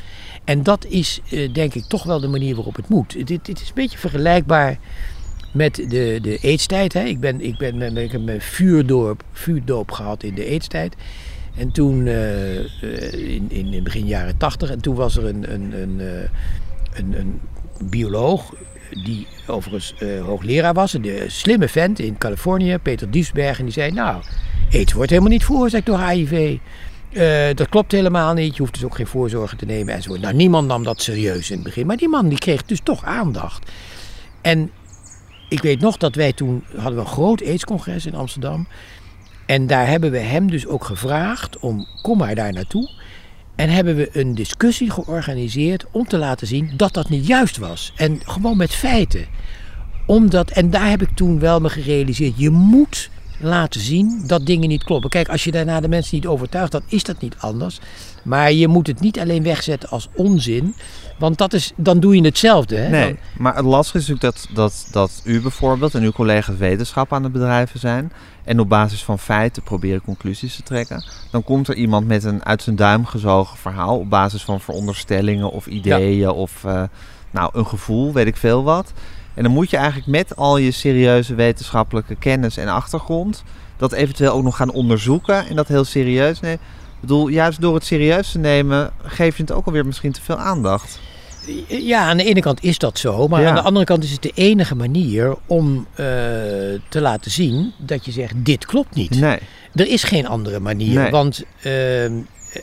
[0.45, 3.27] En dat is eh, denk ik toch wel de manier waarop het moet.
[3.27, 4.79] Dit, dit is een beetje vergelijkbaar
[5.53, 6.93] met de, de AIDS-tijd.
[6.93, 7.03] Hè.
[7.03, 10.95] Ik, ben, ik, ben, ik heb mijn vuurdoop, vuurdoop gehad in de AIDS-tijd.
[11.61, 12.57] En toen, eh,
[13.13, 17.41] in, in, in begin jaren tachtig, en toen was er een, een, een, eh, een,
[17.91, 18.55] bioloog,
[19.05, 19.95] die overigens
[20.25, 24.23] hoogleraar was, een slimme vent in Californië, Peter Duisberg, en die zei, nou,
[24.73, 26.59] AIDS wordt helemaal niet veroorzaakt door HIV.
[27.55, 30.21] Dat klopt helemaal niet, je hoeft dus ook geen voorzorgen te nemen enzovoort.
[30.21, 33.05] Nou, niemand nam dat serieus in het begin, maar die man die kreeg dus toch
[33.05, 33.71] aandacht.
[34.41, 34.71] En
[35.49, 38.67] ik weet nog dat wij toen hadden we een groot AIDS-congres in Amsterdam.
[39.51, 42.91] En daar hebben we hem dus ook gevraagd om kom maar daar naartoe.
[43.57, 47.93] En hebben we een discussie georganiseerd om te laten zien dat dat niet juist was.
[47.97, 49.27] En gewoon met feiten.
[50.07, 53.11] Omdat, en daar heb ik toen wel me gerealiseerd, je moet
[53.41, 55.11] laten zien dat dingen niet kloppen.
[55.11, 57.81] Kijk, als je daarna de mensen niet overtuigt, dan is dat niet anders.
[58.25, 60.75] Maar je moet het niet alleen wegzetten als onzin.
[61.19, 62.77] Want dat is, dan doe je hetzelfde.
[62.77, 62.89] Hè?
[62.89, 66.57] Nee, Dan- maar het lastige is natuurlijk dat, dat, dat u bijvoorbeeld en uw collega's
[66.57, 68.13] wetenschap aan het bedrijven zijn.
[68.51, 71.05] En op basis van feiten proberen conclusies te trekken.
[71.31, 73.99] Dan komt er iemand met een uit zijn duim gezogen verhaal.
[73.99, 76.83] Op basis van veronderstellingen of ideeën of eh,
[77.31, 78.93] nou, een gevoel, weet ik veel wat.
[79.35, 83.45] En dan moet je eigenlijk met al je serieuze wetenschappelijke kennis en achtergrond.
[83.77, 86.61] dat eventueel ook nog gaan onderzoeken en dat heel serieus nemen.
[86.95, 90.23] Ik bedoel, juist door het serieus te nemen, geef je het ook alweer misschien te
[90.23, 91.01] veel aandacht.
[91.69, 93.29] Ja, aan de ene kant is dat zo.
[93.29, 93.49] Maar Ja.
[93.49, 96.05] aan de andere kant is het de enige manier om eh,
[96.89, 99.21] te laten zien dat je zegt: dit klopt niet.
[99.21, 99.39] Nee.
[99.75, 101.01] Er is geen andere manier.
[101.01, 101.11] Nee.
[101.11, 102.13] Want, ehm,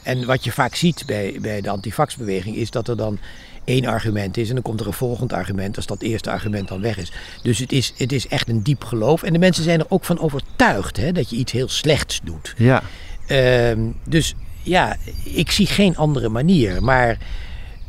[0.04, 3.20] en wat je vaak ziet bij, bij de antifaxbeweging is dat er dan
[3.66, 6.82] één argument is en dan komt er een volgend argument als dat eerste argument dan
[6.82, 7.12] weg is.
[7.44, 9.24] Dus het is, het is echt een diep geloof.
[9.24, 12.54] En de mensen zijn er ook van overtuigd hè, dat je iets heel slechts doet.
[12.58, 12.84] Ja.
[13.28, 16.84] Ehm, dus ja, ik zie geen andere manier.
[16.84, 17.18] Maar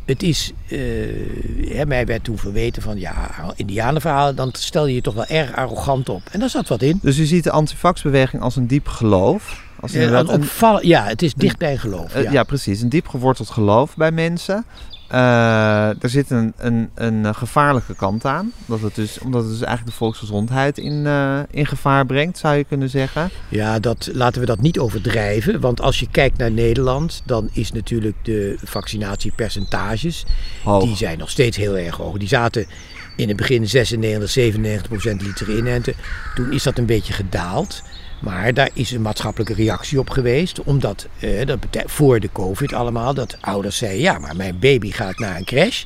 [0.08, 5.14] het is, eh, mij werd toen verweten van ja, indianenverhalen, dan stel je je toch
[5.14, 6.22] wel erg arrogant op.
[6.30, 6.98] En daar zat wat in.
[7.02, 9.62] Dus u ziet de antifaxbeweging als een diep geloof.
[9.80, 12.14] Als Eh, een een- ja, het is dicht bij geloof.
[12.14, 12.42] Eh, ja.
[12.42, 12.80] precies.
[12.80, 14.64] Een diep geworteld geloof bij mensen.
[15.08, 18.52] Eh, er zit een, een, een eh, gevaarlijke kant aan.
[18.66, 22.56] Dat het dus, omdat het dus eigenlijk de volksgezondheid in, eh, in gevaar brengt, zou
[22.56, 23.30] je kunnen zeggen.
[23.48, 25.60] Ja, dat, laten we dat niet overdrijven.
[25.60, 30.24] Want als je kijkt naar Nederland, dan is natuurlijk de vaccinatiepercentages,
[30.64, 30.84] Hoog.
[30.84, 32.18] die zijn nog steeds heel erg hoog.
[32.18, 32.66] Die zaten
[33.16, 35.94] in het begin 96, 97 procent lieten inenten.
[36.34, 37.82] Toen is dat een beetje gedaald.
[38.20, 40.62] Maar daar is een maatschappelijke reactie op geweest.
[40.62, 44.00] Omdat, eh, dat voor de covid allemaal, dat ouders zeiden...
[44.00, 45.84] ja, maar mijn baby gaat naar een crash...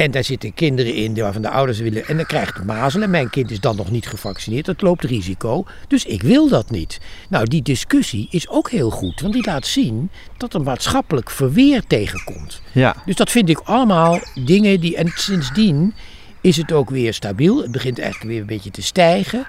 [0.00, 2.06] En daar zitten kinderen in waarvan de ouders willen.
[2.06, 3.10] En dan krijgt het mazelen.
[3.10, 4.64] Mijn kind is dan nog niet gevaccineerd.
[4.64, 5.64] Dat loopt risico.
[5.88, 7.00] Dus ik wil dat niet.
[7.28, 9.20] Nou, die discussie is ook heel goed.
[9.20, 12.62] Want die laat zien dat er maatschappelijk verweer tegenkomt.
[12.72, 12.96] Ja.
[13.06, 14.96] Dus dat vind ik allemaal dingen die.
[14.96, 15.94] En sindsdien
[16.40, 17.62] is het ook weer stabiel.
[17.62, 19.46] Het begint eigenlijk weer een beetje te stijgen.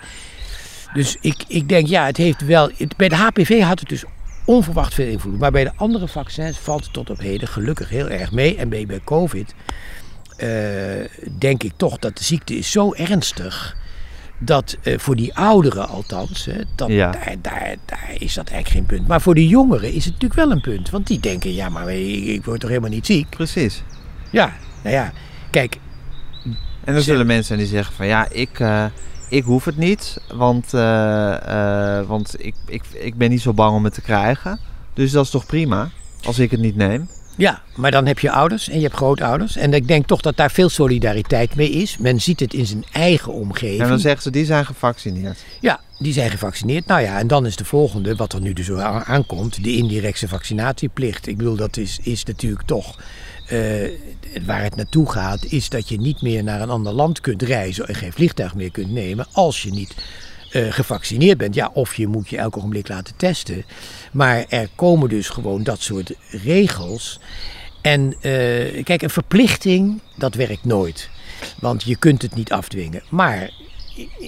[0.94, 2.70] Dus ik, ik denk, ja, het heeft wel.
[2.78, 4.04] het- bij de HPV had het dus
[4.46, 5.40] onverwacht veel invloed.
[5.40, 8.56] Maar bij de andere vaccins valt het tot op heden gelukkig heel erg mee.
[8.58, 9.54] En bij, bij COVID
[10.38, 10.50] eh,
[11.40, 13.76] denk ik toch dat de ziekte is zo ernstig.
[14.44, 17.12] Dat eh, voor die ouderen althans, hè, dat, Ja.
[17.12, 19.08] daar, daar, daar is dat eigenlijk geen punt.
[19.08, 20.90] Maar voor de jongeren is het natuurlijk wel een punt.
[20.90, 23.30] Want die denken, ja, maar ik, ik word toch helemaal niet ziek?
[23.30, 23.84] Precies.
[24.32, 25.12] Ja, nou ja,
[25.50, 25.78] kijk,
[26.84, 28.86] En er zullen mensen die zeggen van ja, ik, eh,
[29.32, 30.18] ik hoef het niet.
[30.34, 34.60] Want, eh, eh, want ik, ik, ik ben niet zo bang om het te krijgen.
[34.94, 35.90] Dus dat is toch prima
[36.24, 37.10] als ik het niet neem.
[37.38, 39.56] Ja, maar dan heb je ouders en je hebt grootouders.
[39.56, 41.98] En ik denk toch dat daar veel solidariteit mee is.
[41.98, 43.82] Men ziet het in zijn eigen omgeving.
[43.82, 45.44] En dan zeggen ze die zijn gevaccineerd.
[45.60, 46.86] Ja, die zijn gevaccineerd.
[46.86, 51.28] Nou ja, en dan is de volgende, wat er nu dus aankomt, de indirecte vaccinatieplicht.
[51.28, 52.98] Ik bedoel, dat is, is natuurlijk toch.
[53.52, 53.90] Eh,
[54.46, 57.88] waar het naartoe gaat, is dat je niet meer naar een ander land kunt reizen
[57.88, 59.96] en geen vliegtuig meer kunt nemen als je niet
[60.52, 61.56] eh, gevaccineerd bent.
[61.56, 63.64] Ja, of je moet je elk ogenblik laten testen.
[64.12, 67.20] Maar er komen dus gewoon dat soort regels.
[67.82, 71.10] En eh, kijk, een verplichting, dat werkt nooit.
[71.60, 73.04] Want je kunt het niet afdwingen.
[73.10, 73.52] Maar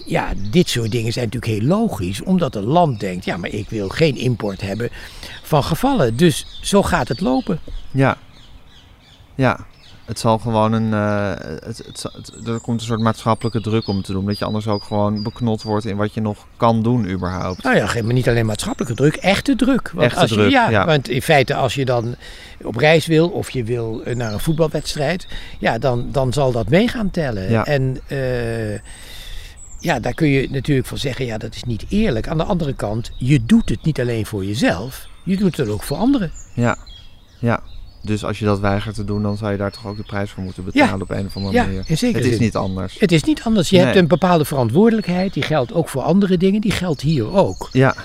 [0.06, 2.22] ja, dit soort dingen zijn natuurlijk heel logisch.
[2.22, 4.90] Omdat een land denkt, ja, maar ik wil geen import hebben
[5.44, 6.16] van gevallen.
[6.16, 7.60] Dus zo gaat het lopen.
[7.92, 8.18] Ja.
[9.36, 9.60] Ja.
[10.06, 10.94] Het zal gewoon een.
[10.94, 11.32] eh,
[11.66, 11.78] het,
[12.14, 14.26] het, er komt een soort maatschappelijke druk om te doen.
[14.26, 17.64] Dat je anders ook gewoon beknot wordt in wat je nog kan doen, überhaupt.
[17.64, 19.92] Nou ja, geen- maar niet alleen maatschappelijke druk, echte druk.
[19.92, 20.86] Want Echte als je, druk, ja, ja.
[20.86, 22.16] Want in feite, als je dan
[22.62, 25.28] op reis wil of je wil eh, naar een voetbalwedstrijd,
[25.60, 27.50] ja, dan, dan zal dat mee gaan tellen.
[27.50, 27.66] Ja.
[27.66, 28.74] En eh,
[29.80, 32.28] ja, daar kun je natuurlijk van zeggen, ja, dat is niet eerlijk.
[32.28, 35.84] Aan de andere kant, je doet het niet alleen voor jezelf, je doet het ook
[35.84, 36.32] voor anderen.
[36.54, 36.78] Ja.
[37.40, 37.60] Ja.
[38.06, 40.32] Dus als je dat weigert te doen, dan zou je daar toch ook de prijs
[40.32, 41.02] voor moeten betalen Ja.
[41.02, 41.84] op een of andere Ja, manier.
[41.86, 42.44] in zekere Het is zin.
[42.46, 43.00] niet anders.
[43.00, 43.70] Het is niet anders.
[43.70, 47.70] Je hebt een bepaalde verantwoordelijkheid, die geldt ook voor andere dingen, die geldt hier ook.
[47.72, 47.96] Ja.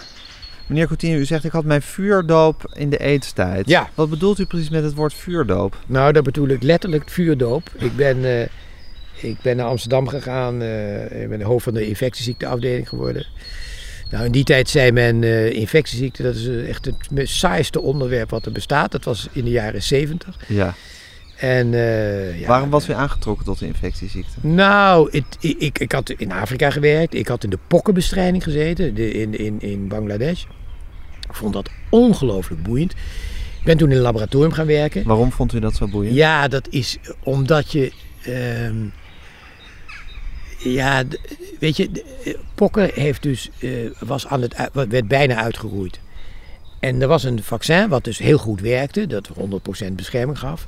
[0.67, 3.69] Meneer Coutinho, u zegt ik had mijn vuurdoop in de eetstijd.
[3.69, 3.89] Ja.
[3.95, 5.77] Wat bedoelt u precies met het woord vuurdoop?
[5.87, 7.71] Nou, dat bedoel ik letterlijk vuurdoop.
[7.79, 8.49] Ik ben, eh,
[9.31, 10.63] ik ben naar Amsterdam gegaan.
[10.63, 13.27] eh, ik ben hoofd van de infectieziekteafdeling geworden.
[14.11, 18.31] Nou, in die tijd zei men eh, infectieziekte, dat is eh, echt het saaiste onderwerp
[18.31, 18.92] wat er bestaat.
[18.92, 20.37] Dat was in de jaren zeventig.
[20.47, 20.75] Ja.
[21.37, 24.33] En, eh, ja, Waarom was u aangetrokken tot de infectieziekte?
[24.40, 27.14] Nou, het, ik, ik had in Afrika gewerkt.
[27.14, 30.42] Ik had in de pokkenbestrijding gezeten de, in, in, in Bangladesh.
[31.29, 32.92] Ik vond dat ongelooflijk boeiend.
[33.59, 35.05] Ik ben toen in een laboratorium gaan werken.
[35.05, 36.14] Waarom vond u dat zo boeiend?
[36.14, 37.92] Ja, dat is omdat je.
[38.23, 38.75] ehm,
[40.59, 41.05] Ja,
[41.59, 41.90] weet je,
[42.55, 46.01] pokken heeft dus, eh, was aan het, werd bijna uitgeroeid.
[46.81, 50.66] En er was een vaccin wat dus heel goed werkte, dat 100% bescherming gaf.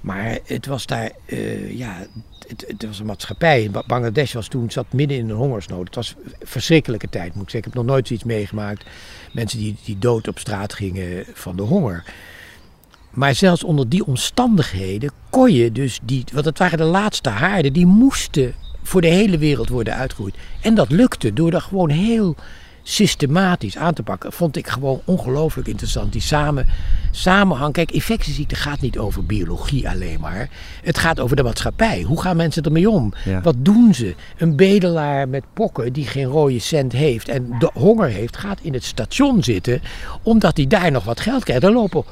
[0.00, 2.06] Maar het was daar, eh, ja,
[2.48, 3.70] het, het was een maatschappij.
[3.70, 5.86] Ba- Bangladesh was toen, zat midden in een hongersnood.
[5.86, 7.70] Het was een verschrikkelijke tijd, moet ik zeggen.
[7.70, 8.84] Ik heb nog nooit zoiets meegemaakt.
[9.32, 12.04] Mensen die, die dood op straat gingen van de honger.
[13.10, 17.72] Maar zelfs onder die omstandigheden kon je dus die, want het waren de laatste haarden,
[17.72, 18.54] die moesten
[18.90, 20.34] voor de hele wereld worden uitgeroeid.
[20.60, 22.36] En dat lukte door dat gewoon heel
[22.82, 24.32] systematisch aan te pakken.
[24.32, 26.12] Vond ik gewoon ongelooflijk interessant.
[26.12, 26.66] Die samen,
[27.10, 27.72] samenhang.
[27.72, 30.48] Kijk, infectieziekte gaat niet over biologie alleen maar.
[30.82, 32.02] Het gaat over de maatschappij.
[32.02, 33.12] Hoe gaan mensen ermee om?
[33.24, 33.40] Ja.
[33.40, 34.14] Wat doen ze?
[34.38, 38.72] Een bedelaar met pokken die geen rode cent heeft en de honger heeft, gaat in
[38.72, 39.80] het station zitten
[40.22, 41.62] omdat hij daar nog wat geld krijgt.
[41.62, 42.04] Er lopen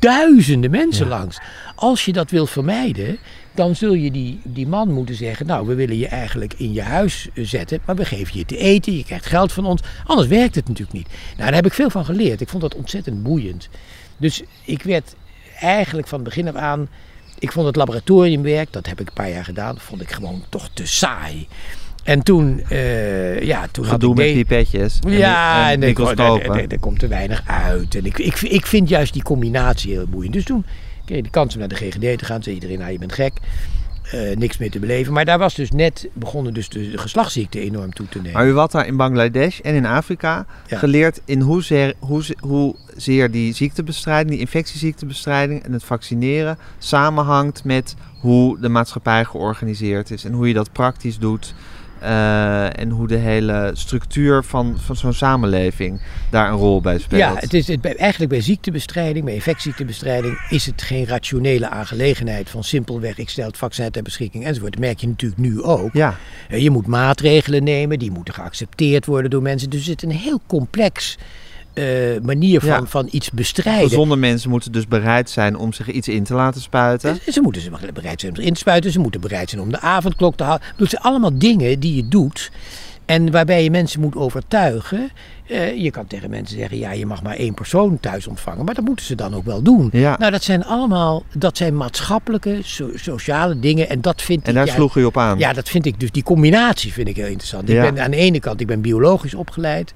[0.00, 1.38] duizenden mensen langs.
[1.74, 3.18] Als je dat wil vermijden,
[3.54, 6.82] dan zul je die, die man moeten zeggen: Nou, we willen je eigenlijk in je
[6.82, 9.82] huis eh, zetten, maar we geven je te eten, je krijgt geld van ons.
[10.04, 11.08] Anders werkt het natuurlijk niet.
[11.08, 12.40] Nou, daar heb ik veel van geleerd.
[12.40, 13.68] Ik vond dat ontzettend boeiend.
[14.16, 15.14] Dus ik werd
[15.60, 16.88] eigenlijk van begin af aan.
[17.38, 20.68] Ik vond het laboratoriumwerk, dat heb ik een paar jaar gedaan, vond ik gewoon toch
[20.72, 21.48] te saai.
[22.04, 25.94] En toen, eh, ja, toen had Gedoe ik met de- pipetjes en, ja, en en
[25.96, 27.94] er, er, er- er komt te weinig uit.
[27.94, 30.32] En ik, ik, ik vind juist die combinatie heel boeiend.
[30.32, 30.64] Dus toen
[31.04, 32.42] kreeg ik de kans om naar de GGD te gaan.
[32.42, 33.32] Zei iedereen, nou je bent gek.
[34.10, 35.12] Eh, niks meer te beleven.
[35.12, 38.32] Maar daar was dus net begonnen dus de geslachtsziekte enorm toe te nemen.
[38.32, 40.78] Maar u had daar in Bangladesh en in Afrika Ja.
[40.78, 48.60] geleerd in hoezeer, hoeze- hoezeer die ziektebestrijding, die infectieziektebestrijding en het vaccineren samenhangt met hoe
[48.60, 51.54] de maatschappij georganiseerd is en hoe je dat praktisch doet.
[52.00, 57.20] Eh, en hoe de hele structuur van, van zo'n samenleving daar een rol bij speelt.
[57.20, 62.64] Ja, het is, het, eigenlijk bij ziektebestrijding, bij infectieziektebestrijding, is het geen rationele aangelegenheid van
[62.64, 64.72] simpelweg ik stel het vaccin ter beschikking enzovoort.
[64.72, 65.92] Dat merk je natuurlijk nu ook.
[65.92, 66.16] ja.
[66.48, 69.70] Eh, Je moet maatregelen nemen, die moeten geaccepteerd worden door mensen.
[69.70, 71.18] Dus er zit een heel complex
[71.72, 71.84] eh,
[72.22, 72.84] manier van, Ja.
[72.86, 73.88] van iets bestrijden.
[73.88, 77.18] gezonde mensen moeten dus bereid zijn om zich iets in te laten spuiten.
[77.24, 79.70] Ze, ze moeten ze bereid zijn om erin te spuiten, ze moeten bereid zijn om
[79.70, 80.68] de avondklok te houden.
[80.76, 82.50] Dat zijn allemaal dingen die je doet
[83.04, 85.10] en waarbij je mensen moet overtuigen.
[85.46, 88.74] Eh, je kan tegen mensen zeggen, ja, je mag maar één persoon thuis ontvangen, maar
[88.74, 89.88] dat moeten ze dan ook wel doen.
[89.92, 90.16] Ja.
[90.18, 94.54] Nou, dat zijn allemaal, dat zijn maatschappelijke, so- sociale dingen en dat vind En ik...
[94.54, 95.38] daar ja, sloeg u op aan.
[95.38, 97.68] Ja, dat vind ik dus, die combinatie vind ik heel interessant.
[97.68, 97.84] Ja.
[97.84, 99.92] Ik ben aan de ene kant, ik ben biologisch opgeleid.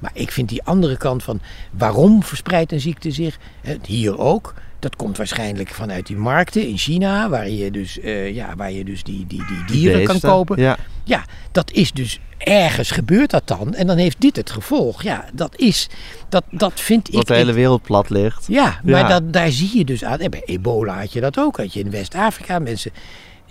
[0.00, 3.38] Maar ik vind die andere kant van waarom verspreidt een ziekte zich,
[3.86, 4.54] hier ook.
[4.78, 8.84] Dat komt waarschijnlijk vanuit die markten in China, waar je dus, eh, ja, waar je
[8.84, 10.60] dus die, die, die dieren kan kopen.
[10.60, 10.76] Ja.
[11.04, 13.74] Ja, dat is dus ergens gebeurt dat dan.
[13.74, 15.02] En dan heeft dit het gevolg.
[15.02, 15.88] Ja, dat is,
[16.28, 17.14] dat, dat vind ik...
[17.14, 18.44] Dat de hele wereld plat ligt.
[18.48, 19.08] Ja, maar Ja.
[19.08, 20.18] Dat, daar zie je dus aan.
[20.18, 21.56] En bij ebola had je dat ook.
[21.56, 22.90] Had je in West-Afrika mensen.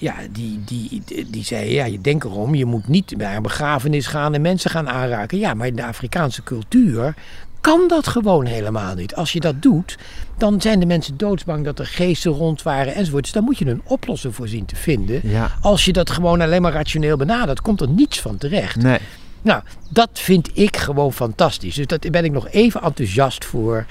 [0.01, 4.07] Ja, die, die, die, zeiden, ja, je denkt erom, je moet niet bij een begrafenis
[4.07, 5.37] gaan en mensen gaan aanraken.
[5.37, 7.13] Ja, maar in de Afrikaanse cultuur
[7.61, 9.15] kan dat gewoon helemaal niet.
[9.15, 9.97] Als je dat doet,
[10.37, 13.23] dan zijn de mensen doodsbang dat er geesten rond waren enzovoort.
[13.23, 15.21] Dus daar moet je een oplossing voor zien te vinden.
[15.23, 15.51] Ja.
[15.61, 18.75] Als je dat gewoon alleen maar rationeel benadert, komt er niets van terecht.
[18.75, 18.99] Nee.
[19.41, 21.75] Nou, dat vind ik gewoon fantastisch.
[21.75, 23.85] Dus daar ben ik nog even enthousiast voor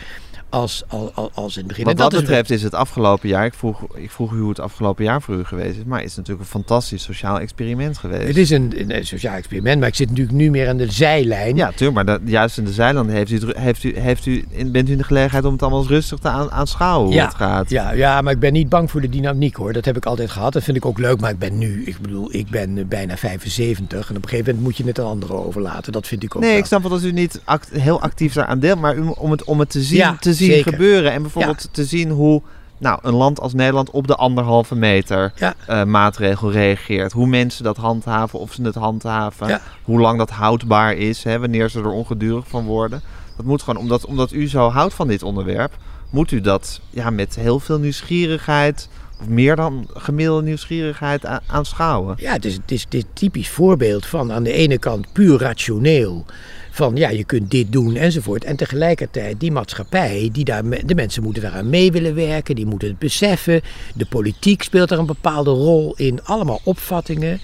[0.51, 0.85] als,
[1.35, 1.85] als, in het begin.
[1.85, 5.05] Wat dat betreft is het afgelopen jaar, ik vroeg, ik vroeg u hoe het afgelopen
[5.05, 8.27] jaar voor u geweest is, maar het is natuurlijk een fantastisch sociaal experiment geweest.
[8.27, 11.57] Het is een, een, sociaal experiment, maar ik zit natuurlijk nu meer aan de zijlijn.
[11.57, 14.73] Ja, tuurlijk, maar dat, juist in de zijlanden heeft u, heeft u, heeft u, in-
[14.73, 17.25] bent u in de gelegenheid om het allemaal eens rustig te aan, aanschouwen hoe Ja,
[17.27, 17.71] het gaat.
[17.71, 19.73] Ja, ja, maar ik ben niet bang voor de dynamiek hoor.
[19.73, 20.53] Dat heb ik altijd gehad.
[20.53, 21.21] Dat vind ik ook leuk.
[21.21, 24.09] Maar ik ben nu, ik bedoel, ik ben eh, bijna 75.
[24.11, 25.93] En op een gegeven moment moet je het aan anderen overlaten.
[25.93, 26.59] Dat vind ik ook Nee, wel.
[26.61, 29.59] ik snap wel dat u niet act- heel actief daaraan deelt, maar om het, om
[29.61, 30.73] het te zien, Ja, te zien zeker.
[30.73, 31.13] gebeuren.
[31.13, 32.43] En bijvoorbeeld te zien hoe
[32.79, 35.55] nou, een land als Nederland op de anderhalve meter Ja.
[35.67, 37.13] eh, maatregel reageert.
[37.13, 39.49] Hoe mensen dat handhaven, of ze het handhaven.
[39.49, 39.61] Ja.
[39.83, 43.03] Hoe lang dat houdbaar is, hè, wanneer ze er ongedurig van worden.
[43.37, 45.77] Dat moet gewoon, omdat, omdat u zo houdt van dit onderwerp,
[46.11, 48.89] moet u dat ja, met heel veel nieuwsgierigheid,
[49.21, 52.17] of meer dan gemiddelde nieuwsgierigheid, aanschouwen.
[52.19, 56.25] Ja, het is, het is dit typisch voorbeeld van aan de ene kant puur rationeel.
[56.79, 58.45] Van ja, je kunt dit doen enzovoort.
[58.45, 62.55] En tegelijkertijd die maatschappij, die daar, de mensen moeten daaraan mee willen werken.
[62.55, 63.61] Die moeten het beseffen.
[63.95, 66.25] De politiek speelt daar een bepaalde rol in.
[66.25, 67.41] Allemaal opvattingen.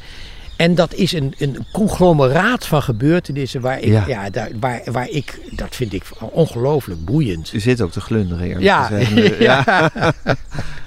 [0.56, 4.04] En dat is een, een conglomeraat van gebeurtenissen waar ik, Ja.
[4.06, 4.30] ja.
[4.30, 7.52] daar, waar, waar ik, dat vind ik ongelooflijk boeiend.
[7.52, 8.90] U zit ook te glunderen, ja.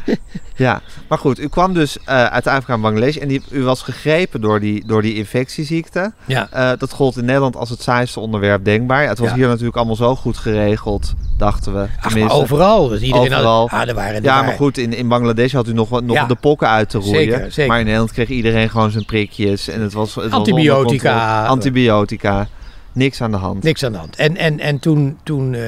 [0.57, 3.81] Ja, maar goed, u kwam dus eh, uit Afrika en Bangladesh en die, u was
[3.81, 6.13] gegrepen door die, door die infectieziekte.
[6.25, 6.47] Ja.
[6.51, 9.03] Eh, dat gold in Nederland als het saaiste onderwerp denkbaar.
[9.03, 9.35] Ja, het was Ja.
[9.35, 11.85] hier natuurlijk allemaal zo goed geregeld, dachten we.
[12.01, 12.87] Ach, maar overal.
[12.87, 13.69] Dus iedereen had- Overal.
[13.69, 16.25] ah, er waren, er Ja, maar goed, in, in Bangladesh had u nog, nog Ja.
[16.25, 17.13] de pokken uit te roeien.
[17.15, 17.67] Zeker, zeker.
[17.67, 19.67] Maar in Nederland kreeg iedereen gewoon zijn prikjes.
[19.67, 21.13] En het was, het was Antibiotica.
[21.13, 21.47] controle.
[21.47, 22.47] Antibiotica.
[22.93, 23.63] Niks aan de hand.
[23.63, 24.15] Niks aan de hand.
[24.15, 25.17] En, en, en toen...
[25.23, 25.61] toen eh,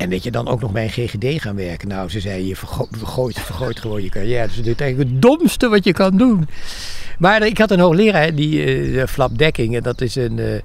[0.00, 1.88] en weet je, dan ook nog bij een GGD gaan werken.
[1.88, 4.46] Nou, ze zei, je vergo- vergooit, vergooit gewoon je carrière.
[4.46, 6.48] Dus dit is eigenlijk het domste wat je kan doen.
[7.18, 9.76] Maar ik had een hoogleraar, die eh Flap Dekking.
[9.76, 10.38] En dat is een...
[10.38, 10.60] eh,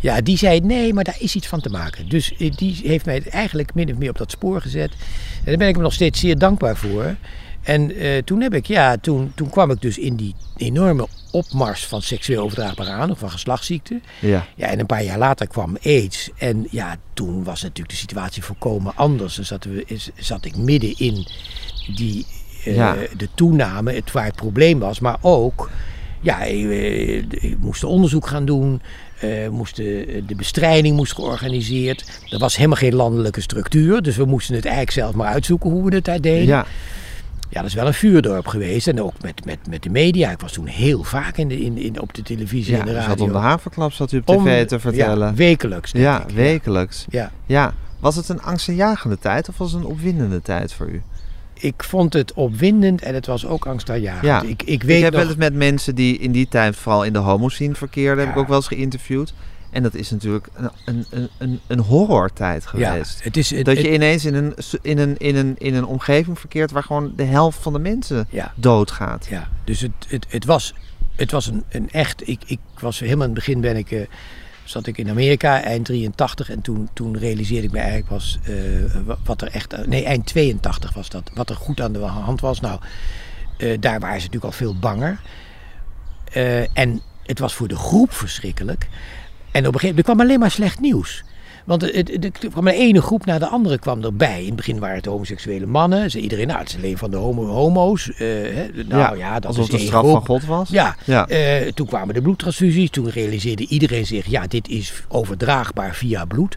[0.00, 2.08] ja, die zei, nee, maar daar is iets van te maken.
[2.08, 4.90] Dus eh, die heeft mij eigenlijk min of meer op dat spoor gezet.
[5.38, 7.14] En daar ben ik hem nog steeds zeer dankbaar voor.
[7.62, 7.92] En
[8.24, 12.42] toen heb ik, ja, toen, toen kwam ik dus in die enorme opmars van seksueel
[12.42, 14.02] overdraagbare aan, of van geslachtsziekten.
[14.20, 14.46] Ja.
[14.56, 16.30] Ja, en een paar jaar later kwam AIDS.
[16.38, 19.36] En ja, toen was natuurlijk de situatie volkomen anders.
[19.36, 19.84] Dan zaten we,
[20.16, 21.26] zat ik midden in
[21.96, 22.26] die,
[22.64, 22.96] eh, Ja.
[23.16, 25.00] de toename, het, waar het probleem was.
[25.00, 25.70] Maar ook,
[26.20, 28.82] ja, eh, ik moest onderzoek gaan doen.
[29.20, 32.20] eh, moest de, de bestrijding moest georganiseerd.
[32.30, 34.02] Er was helemaal geen landelijke structuur.
[34.02, 36.46] Dus we moesten het eigenlijk zelf maar uitzoeken hoe we het daar deden.
[36.46, 36.66] Ja.
[37.48, 38.86] Ja, dat is wel een vuurdorp geweest.
[38.88, 40.30] En ook met, met, met de media.
[40.30, 42.80] Ik was toen heel vaak in de, in, in, op de televisie ja.
[42.80, 43.08] en de radio.
[43.08, 45.34] zat om de haverklap, zat u op Om- tv te Ja, vertellen.
[45.34, 45.92] wekelijks.
[45.92, 46.34] denk Ja, ik.
[46.34, 47.06] wekelijks.
[47.10, 47.30] Ja.
[47.46, 47.72] Ja.
[48.00, 51.02] Was het een angstaanjagende tijd of was het een opwindende tijd voor u?
[51.54, 54.24] Ik vond het opwindend en het was ook angstaanjagend.
[54.24, 54.42] Ja.
[54.42, 55.20] Ik, ik weet ik heb nog...
[55.20, 58.34] wel eens met mensen die in die tijd vooral in de homoscene verkeerden, heb ik
[58.34, 58.40] Ja.
[58.40, 59.34] ook wel eens geïnterviewd.
[59.70, 60.70] En dat is natuurlijk een,
[61.10, 63.24] een, een- een, horrortijd ja, geweest.
[63.24, 63.50] het is...
[63.50, 66.70] Het, dat je het- ineens in een, in, een, in, een, in een omgeving verkeert
[66.70, 69.26] waar gewoon de helft van de mensen ja, doodgaat.
[69.30, 70.74] ja, dus het, het, het was,
[71.16, 72.28] het was een, een echt...
[72.28, 73.90] Ik, ik was helemaal in het begin ben ik...
[73.90, 74.06] eh,
[74.64, 76.50] zat ik in Amerika, eind 83.
[76.50, 78.54] En toen, toen realiseerde ik me eigenlijk pas eh,
[79.04, 79.86] wa- wat er echt...
[79.86, 81.30] Nee, eind 82 was dat.
[81.34, 82.60] Wat er goed aan de hand was.
[82.60, 82.80] Nou,
[83.56, 85.20] eh, daar waren ze natuurlijk al veel banger.
[86.72, 88.88] En het was voor de groep verschrikkelijk.
[89.58, 91.24] En op een gegeven moment er kwam alleen maar slecht nieuws.
[91.64, 94.40] Want er kwam de ene groep na de andere kwam erbij.
[94.40, 96.10] In het begin waren het homoseksuele mannen.
[96.10, 98.10] Ze iedereen, nou, het is alleen van de homo, homo's.
[98.12, 98.26] Eh,
[98.86, 100.12] nou ja, dat alsof is de één straf groep.
[100.12, 100.68] van God was.
[100.68, 101.26] Ja, Ja.
[101.28, 102.90] eh, toen kwamen de bloedtransfusies.
[102.90, 106.56] Toen realiseerde iedereen zich, ja, dit is overdraagbaar via bloed.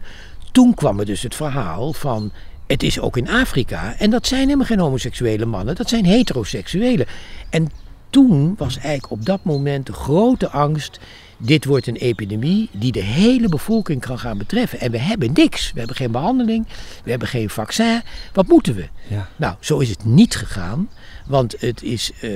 [0.52, 2.32] Toen kwam er dus het verhaal van,
[2.66, 3.94] het is ook in Afrika.
[3.98, 7.06] En dat zijn helemaal geen homoseksuele mannen, dat zijn heteroseksuelen.
[7.50, 7.70] En
[8.10, 11.00] toen was eigenlijk op dat moment de grote angst,
[11.42, 14.80] dit wordt een epidemie die de hele bevolking kan gaan betreffen.
[14.80, 15.72] En we hebben niks.
[15.72, 16.66] We hebben geen behandeling,
[17.04, 18.02] we hebben geen vaccin.
[18.32, 18.88] Wat moeten we?
[19.08, 19.28] Ja.
[19.36, 20.88] Nou, zo is het niet gegaan.
[21.26, 22.30] Want het is, eh,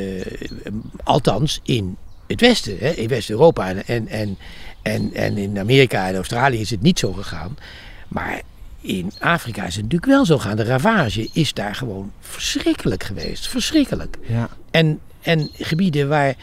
[1.05, 4.39] althans in het Westen, hè, in West-Europa en, en, en,
[4.83, 7.57] en, en in Amerika en Australië is het niet zo gegaan.
[8.09, 8.43] Maar
[8.81, 10.57] in Afrika is het natuurlijk wel zo gegaan.
[10.57, 13.49] De ravage is daar gewoon verschrikkelijk geweest.
[13.49, 14.17] Verschrikkelijk.
[14.29, 14.49] Ja.
[14.71, 16.35] En, en gebieden waar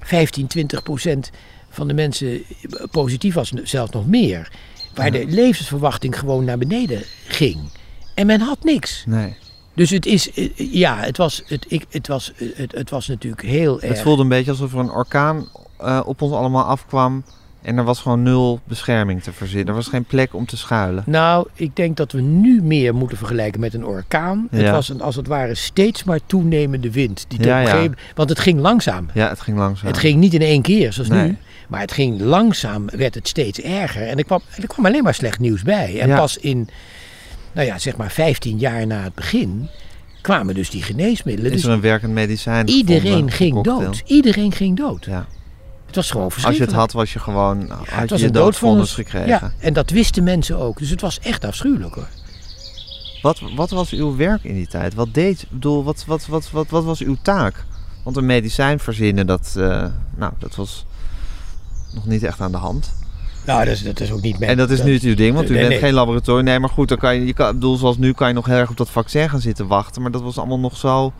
[0.00, 1.30] 15, 20 procent
[1.74, 2.42] van de mensen
[2.90, 4.50] positief was, zelfs nog meer.
[4.94, 7.58] Waar de levensverwachting gewoon naar beneden ging.
[8.14, 9.04] En men had niks.
[9.06, 9.36] Nee.
[9.74, 13.08] Dus het is, eh, ja, het was, het, ik, het was, eh, het, het was
[13.08, 13.92] natuurlijk heel erg.
[13.92, 17.24] Het voelde een beetje alsof er een orkaan eh, op ons allemaal afkwam.
[17.64, 19.68] En er was gewoon nul bescherming te verzinnen.
[19.68, 21.02] Er was geen plek om te schuilen.
[21.06, 24.48] Nou, ik denk dat we nu meer moeten vergelijken met een orkaan.
[24.50, 27.24] Het was een, als het ware steeds maar toenemende wind.
[27.28, 29.08] Die Ja, want het ging langzaam.
[29.14, 29.86] Ja, het ging langzaam.
[29.86, 31.26] Het ging niet in één keer zoals Nee.
[31.28, 31.36] nu.
[31.68, 34.06] Maar het ging langzaam, werd het steeds erger.
[34.06, 36.00] En er kwam, er kwam alleen maar slecht nieuws bij.
[36.00, 36.68] En pas in,
[37.52, 39.68] nou ja, zeg maar 15 jaar na het begin,
[40.20, 41.50] kwamen dus die geneesmiddelen.
[41.52, 44.02] Is Dus er een werkend medicijn iedereen gevonden, ging dood.
[44.06, 45.04] Iedereen ging dood.
[45.04, 45.26] Ja.
[45.94, 46.70] Het was gewoon Als je verschrikkelijk.
[46.82, 48.92] het had, was je gewoon Ja, had het je was je doodvonnis.
[48.92, 49.28] gekregen.
[49.28, 50.78] Ja, en dat wisten mensen ook.
[50.78, 52.08] Dus het was echt afschuwelijk hoor.
[53.22, 54.94] Wat, wat was uw werk in die tijd?
[54.94, 57.64] Wat deed, bedoel, wat, wat, wat, wat, wat was uw taak?
[58.02, 59.84] Want een medicijn verzinnen, dat, eh,
[60.16, 60.86] nou, dat was
[61.94, 62.92] nog niet echt aan de hand.
[63.46, 64.50] Nou, dat is, dat is ook niet mijn...
[64.50, 65.78] en dat is nu het uw ding, want u Nee, bent nee.
[65.80, 66.44] geen laboratorium.
[66.44, 68.56] Nee, maar goed, dan kan je, je kan, bedoel, zoals nu kan je nog heel
[68.56, 70.02] erg op dat vaccin gaan zitten wachten.
[70.02, 71.12] Maar dat was allemaal nog zo...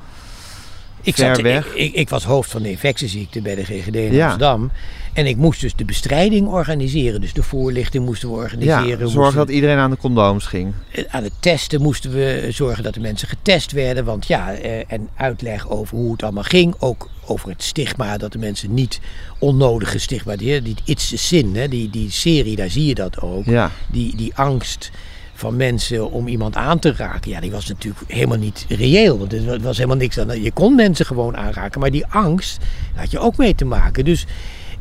[1.05, 1.67] ik, ver zat, weg.
[1.67, 4.23] Ik, ik, ik was hoofd van de infectieziekte bij de GGD in Ja.
[4.23, 4.71] Amsterdam.
[5.13, 7.21] En ik moest dus de bestrijding organiseren.
[7.21, 8.87] Dus de voorlichting moesten we organiseren.
[8.89, 10.73] Ja, We zorg moesten- dat iedereen aan de condooms ging.
[10.93, 14.05] Eh, aan het testen moesten we zorgen dat de mensen getest werden.
[14.05, 16.75] Want ja, eh, en uitleg over hoe het allemaal ging.
[16.79, 19.01] Ook over het stigma, dat de mensen niet
[19.39, 20.37] onnodige stigma...
[20.37, 23.45] Die, die It's a Sin, hè, die, die serie, daar zie je dat ook.
[23.45, 24.91] Ja, Die, die angst
[25.35, 27.31] van mensen om iemand aan te raken...
[27.31, 29.19] Ja, die was natuurlijk helemaal niet reëel.
[29.19, 30.43] Want er was helemaal niks aan.
[30.43, 31.81] Je kon mensen gewoon aanraken.
[31.81, 32.59] Maar die angst
[32.95, 34.05] had je ook mee te maken.
[34.05, 34.27] Dus,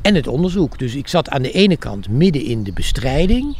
[0.01, 0.79] en het onderzoek.
[0.79, 3.55] Dus ik zat aan de ene kant midden in de bestrijding...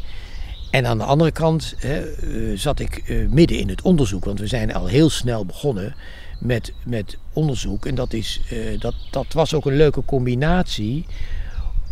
[0.74, 4.40] En aan de andere kant hè, eh, zat ik eh, midden in het onderzoek, want
[4.40, 5.96] we zijn al heel snel begonnen
[6.40, 7.86] met, met onderzoek.
[7.86, 11.06] En dat, is, eh, dat, dat was ook een leuke combinatie.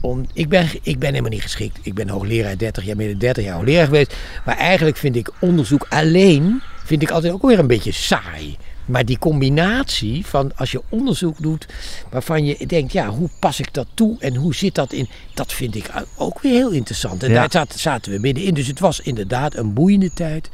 [0.02, 1.80] Om, ik, ben, ik ben helemaal niet geschikt.
[1.82, 4.16] Ik ben hoogleraar 30 jaar, meer dan 30 jaar hoogleraar geweest.
[4.46, 8.58] Maar eigenlijk vind ik onderzoek alleen vind ik altijd ook weer een beetje saai.
[8.86, 11.66] Maar die combinatie van als je onderzoek doet
[12.10, 15.54] waarvan je denkt, ja, hoe pas ik dat toe en hoe zit dat in, dat
[15.54, 17.24] vind ik ook weer heel interessant.
[17.24, 17.48] En Ja.
[17.48, 18.54] daar zaten, we middenin.
[18.54, 20.50] Dus het was inderdaad een boeiende tijd.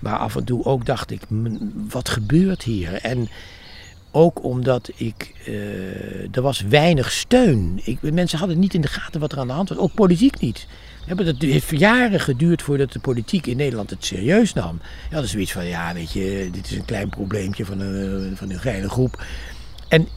[0.00, 1.46] Maar af en toe ook dacht ik, "M,
[1.88, 2.92] wat gebeurt hier?
[2.94, 3.28] En
[4.14, 7.80] ook omdat ik, eh, er was weinig steun.
[7.84, 9.78] Ik, mensen hadden niet in de gaten wat er aan de hand was.
[9.78, 10.66] Ook politiek niet.
[11.06, 14.80] Het heeft jaren geduurd voordat de politiek in Nederland het serieus nam.
[15.10, 18.36] Ja, dat is zoiets van, ja, weet je, dit is een klein probleempje van een,
[18.36, 19.22] van een kleine groep.
[19.88, 20.08] En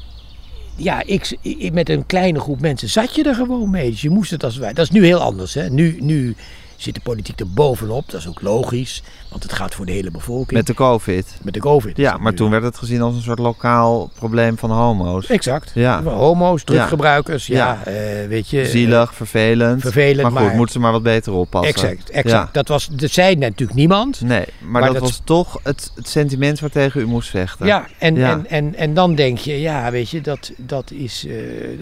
[0.76, 3.90] ja, ik, ik- met een kleine groep mensen zat je er gewoon mee.
[3.92, 4.74] Dus je moest het als wij.
[4.74, 5.54] Dat is nu heel anders.
[5.54, 5.70] Hè?
[5.70, 6.36] Nu, nu
[6.78, 8.10] zit de politiek er bovenop.
[8.12, 9.04] Dat is ook logisch.
[9.30, 10.52] Want het gaat voor de hele bevolking.
[10.52, 11.38] Met de COVID.
[11.44, 11.98] Met de COVID.
[11.98, 15.28] Ja, maar toen werd het gezien als een soort lokaal probleem van homo's.
[15.28, 15.72] Exact.
[15.74, 16.04] Ja.
[16.04, 17.48] Homo's, druggebruikers.
[17.48, 17.56] Ja,
[17.86, 17.92] Ja.
[17.92, 18.66] eh, weet je.
[18.66, 19.82] Zielig, vervelend.
[19.82, 21.74] vervelend, maar goed, maar- moeten ze maar wat beter oppassen.
[21.74, 22.46] Exact, exact.
[22.46, 22.50] Ja.
[22.52, 24.22] Dat, was, dat zei natuurlijk niemand.
[24.22, 27.66] Nee, maar, Maar dat, dat- was toch het, het sentiment waartegen u moest vechten.
[27.66, 28.32] Ja, en, Ja.
[28.32, 31.26] En, en, en dan denk je, ja, weet je, dat, dat is.
[31.28, 31.34] eh,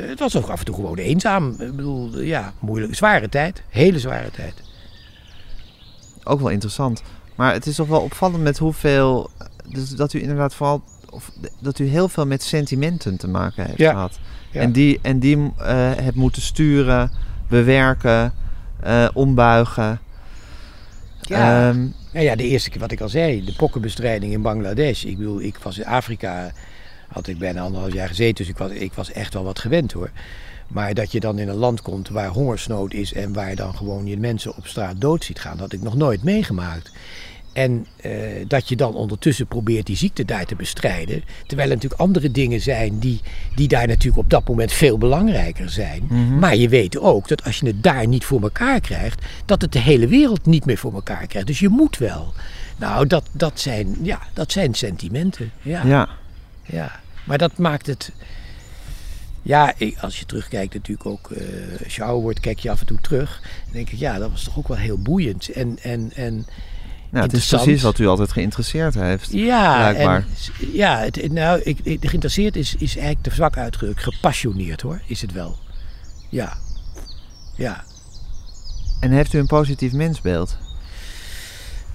[0.10, 1.50] het was ook af en toe gewoon eenzaam.
[1.60, 2.96] Ik bedoel, ja, moeilijk.
[2.96, 3.62] Zware tijd.
[3.70, 4.54] Hele zware tijd.
[6.26, 7.02] Ook wel interessant.
[7.36, 9.30] Maar het is toch wel opvallend met hoeveel...
[9.70, 10.82] Dus dat u inderdaad vooral...
[11.10, 13.92] Of dat u heel veel met sentimenten te maken heeft Ja.
[13.92, 14.20] gehad.
[14.52, 14.62] Ja.
[14.62, 17.12] En die, en die eh hebt moeten sturen,
[17.48, 18.34] bewerken,
[18.82, 20.00] eh, ombuigen.
[21.22, 21.68] Ja.
[21.70, 21.80] Ehm,
[22.14, 25.04] Nou ja, de eerste keer wat ik al zei, de pokkenbestrijding in Bangladesh.
[25.04, 26.52] Ik bedoel, ik was in Afrika,
[27.08, 29.92] had ik bijna anderhalf jaar gezeten, dus ik was, ik was echt wel wat gewend
[29.92, 30.10] hoor.
[30.68, 34.06] Maar dat je dan in een land komt waar hongersnood is en waar dan gewoon
[34.06, 36.92] je mensen op straat dood ziet gaan, dat had ik nog nooit meegemaakt.
[37.56, 38.12] En eh,
[38.48, 41.24] dat je dan ondertussen probeert die ziekte daar te bestrijden.
[41.48, 43.22] Terwijl er natuurlijk andere dingen zijn die,
[43.56, 46.08] die daar natuurlijk op dat moment veel belangrijker zijn.
[46.40, 49.72] Maar je weet ook dat als je het daar niet voor elkaar krijgt, dat het
[49.72, 51.48] de hele wereld niet meer voor elkaar krijgt.
[51.48, 52.34] Dus je moet wel.
[52.78, 55.52] Nou, dat, dat, zijn, ja, dat zijn sentimenten.
[55.62, 56.10] Ja, ja.
[56.64, 57.00] ja.
[57.24, 58.12] Maar dat maakt het.
[59.48, 61.32] Ja, ik- als je terugkijkt, natuurlijk ook.
[61.32, 63.40] eh als je ouder wordt, kijk je af en toe terug.
[63.64, 65.50] Dan denk ik, ja, dat was toch ook wel heel boeiend.
[65.50, 66.46] En, en, en
[67.10, 69.32] Nou, het is precies wat u altijd geïnteresseerd heeft.
[69.32, 70.16] Ja, Blijkbaar.
[70.18, 70.26] en,
[70.74, 74.04] ja het, nou, ik, ik, geïnteresseerd is, is eigenlijk te zwak uitgedrukt.
[74.04, 75.58] Gepassioneerd hoor, is het wel.
[76.30, 76.54] Ja.
[77.56, 77.84] Ja.
[79.00, 80.58] En heeft u een positief mensbeeld?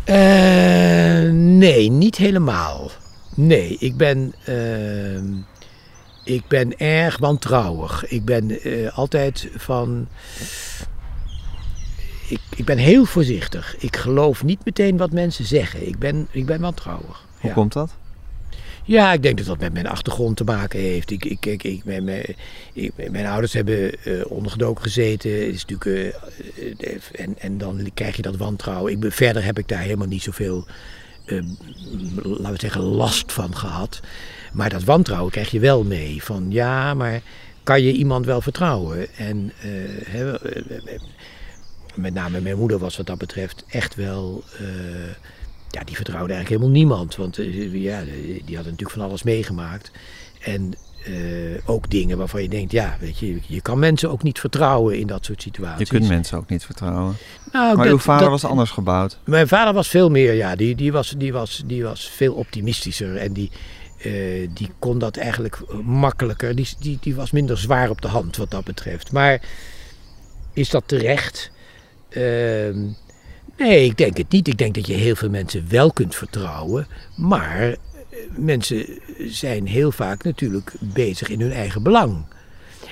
[0.04, 2.90] Eh, nee, niet helemaal.
[3.34, 5.24] Nee, ik ben, ehm,
[6.24, 8.06] ik ben erg wantrouwig.
[8.06, 10.08] Ik ben eh, altijd van.
[12.28, 13.76] Ik, ik ben heel voorzichtig.
[13.78, 15.86] Ik geloof niet meteen wat mensen zeggen.
[15.88, 17.24] Ik ben, ik ben wantrouwig.
[17.40, 17.54] Hoe Ja.
[17.54, 17.94] komt dat?
[18.84, 21.10] Ja, ik denk dat dat met mijn achtergrond te maken heeft.
[21.10, 22.24] Ik, ik, ik, ik, mijn, mijn,
[23.10, 25.48] mijn ouders hebben eh, ondergedoken gezeten.
[25.52, 26.14] Is natuurlijk,
[26.80, 28.92] eh, en, en dan krijg je dat wantrouwen.
[28.92, 30.66] Ik verder heb ik daar helemaal niet zoveel,
[32.22, 34.00] laten we zeggen, last van gehad.
[34.52, 36.22] Maar dat wantrouwen krijg je wel mee.
[36.22, 37.20] Van ja, maar
[37.62, 39.14] kan je iemand wel vertrouwen?
[39.16, 40.34] En eh, eh,
[41.94, 44.44] met name mijn moeder was wat dat betreft echt wel...
[44.58, 44.66] eh,
[45.70, 47.16] ja, die vertrouwde eigenlijk helemaal niemand.
[47.16, 47.36] Want
[47.72, 48.00] ja,
[48.44, 49.90] die hadden natuurlijk van alles meegemaakt.
[50.40, 50.74] En
[51.64, 55.06] ook dingen waarvan je denkt, ja, weet je, je kan mensen ook niet vertrouwen in
[55.06, 55.88] dat soort Je situaties.
[55.88, 57.16] kunt mensen ook niet vertrouwen.
[57.52, 59.18] Nou, Maar dat- uw vader dat- was anders gebouwd.
[59.24, 63.16] Mijn vader was veel meer, ja, die, die, was, die, was, die was veel optimistischer.
[63.16, 63.50] En die,
[64.02, 66.54] eh, die kon dat eigenlijk makkelijker.
[66.54, 69.12] Die, die, die was minder zwaar op de hand wat dat betreft.
[69.12, 69.40] Maar
[70.52, 71.50] is dat terecht?
[72.08, 72.78] Ehm,
[73.56, 74.48] nee, ik denk het niet.
[74.48, 76.86] Ik denk dat je heel veel mensen wel kunt vertrouwen.
[77.16, 77.76] Maar eh,
[78.36, 78.86] mensen
[79.18, 82.24] zijn heel vaak natuurlijk bezig in hun eigen belang.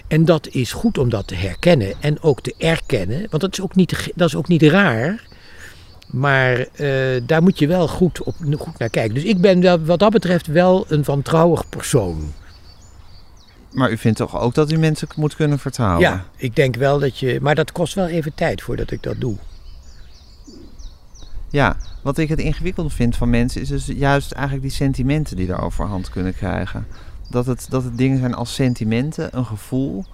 [0.08, 3.26] En dat is goed om dat te herkennen en ook te erkennen.
[3.30, 5.27] Want dat is ook niet, dat is ook niet raar.
[6.10, 9.14] Maar eh, daar moet je wel goed, op, goed naar kijken.
[9.14, 12.32] Dus ik ben wel, wat dat betreft wel een wantrouwig persoon.
[13.72, 16.00] Maar u vindt toch ook dat u mensen moet kunnen vertrouwen?
[16.00, 17.38] Ja, ik denk wel dat je.
[17.42, 19.36] Maar dat kost wel even tijd voordat ik dat doe.
[21.50, 25.46] Ja, wat ik het ingewikkelde vind van mensen is dus juist eigenlijk die sentimenten die
[25.46, 26.86] daar overhand kunnen krijgen.
[27.30, 30.04] Dat het, dat het dingen zijn als sentimenten, een gevoel,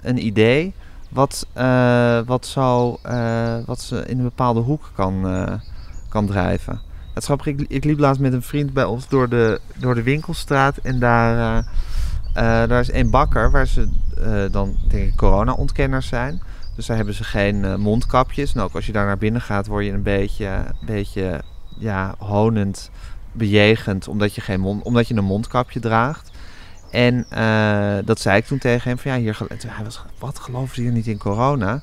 [0.00, 0.74] een idee,
[1.14, 5.52] wat, eh, wat, zo, eh, wat ze in een bepaalde hoek kan, eh,
[6.08, 6.80] kan drijven.
[7.08, 9.94] Het is grappig, ik, ik liep laatst met een vriend bij ons door de, door
[9.94, 11.64] de winkelstraat en daar,
[12.68, 13.88] daar is een bakker waar ze
[14.50, 16.42] dan denk ik corona-ontkenners zijn.
[16.76, 18.54] Dus daar hebben ze geen mondkapjes.
[18.54, 21.42] En ook als je daar naar binnen gaat, word je een beetje, beetje
[21.78, 22.90] ja, honend
[23.32, 26.30] bejegend omdat je, geen omdat je een mondkapje draagt.
[26.94, 29.84] En eh, dat zei ik toen tegen hem van ja, hier, gel- en toen hij
[29.84, 31.82] was, wat geloven ze hier niet in corona?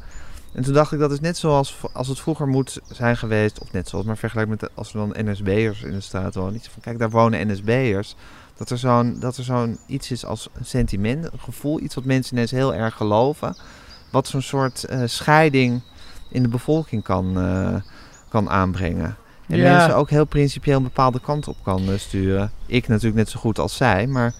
[0.54, 3.72] En toen dacht ik dat is net zoals als het vroeger moet zijn geweest, of
[3.72, 6.60] net zoals, maar vergelijk met de- als er dan NSB'ers in de straat wonen.
[6.62, 8.16] Van kijk, daar wonen NSB'ers.
[8.58, 12.04] Dat er zo'n dat er zo'n iets is als een sentiment, een gevoel, iets wat
[12.06, 13.56] mensen ineens heel erg geloven.
[14.12, 15.82] Wat zo'n soort eh, scheiding
[16.30, 17.76] in de bevolking kan, eh,
[18.30, 19.16] kan aanbrengen.
[19.48, 19.72] En Ja.
[19.78, 22.52] mensen ook heel principieel een bepaalde kant op kan sturen.
[22.66, 24.34] Ik natuurlijk net zo goed als zij, maar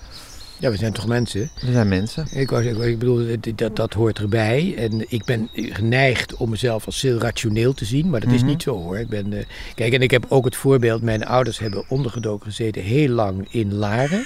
[0.62, 1.50] Ja, we zijn toch mensen?
[1.62, 2.28] we zijn mensen.
[2.32, 4.74] Ik, zeggen, ik bedoel, dat- dat, hoort erbij.
[4.78, 8.50] En ik ben geneigd om mezelf als heel rationeel te zien, maar dat is Mhm.
[8.50, 8.98] niet zo hoor.
[9.00, 9.46] Ik ben, eh,
[9.76, 13.74] kijk, en ik heb ook het voorbeeld, mijn ouders hebben ondergedoken gezeten heel lang in
[13.74, 14.26] Laren.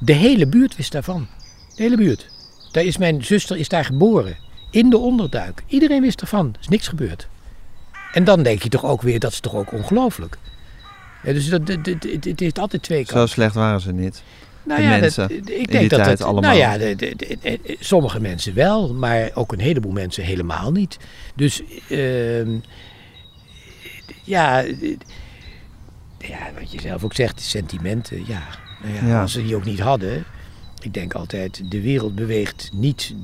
[0.00, 1.26] De hele buurt wist daarvan.
[1.76, 2.26] De hele buurt.
[2.72, 4.36] Daar is mijn zuster is daar geboren.
[4.70, 5.62] In de onderduik.
[5.66, 6.46] Iedereen wist ervan.
[6.52, 7.28] Er is niks gebeurd.
[8.12, 10.38] En dan denk je toch ook weer, dat is toch ook ongelooflijk.
[11.22, 13.28] Ja, dus dat, dat- het, het heeft altijd twee kanten.
[13.28, 14.22] Zo slecht waren ze niet.
[14.68, 16.42] Nou de ja, mensen dat, ik denk dat tijd dat, allemaal.
[16.42, 20.96] Nou ja, de, de- sommige mensen wel, maar ook een heleboel mensen helemaal niet.
[21.34, 22.58] Dus ehm,
[24.24, 24.60] ja,
[26.18, 28.42] ja, wat je zelf ook zegt, sentimenten, ja.
[28.82, 29.20] Nou ja, Ja.
[29.20, 30.24] Als ze die ook niet hadden,
[30.82, 33.14] ik denk altijd, de wereld beweegt niet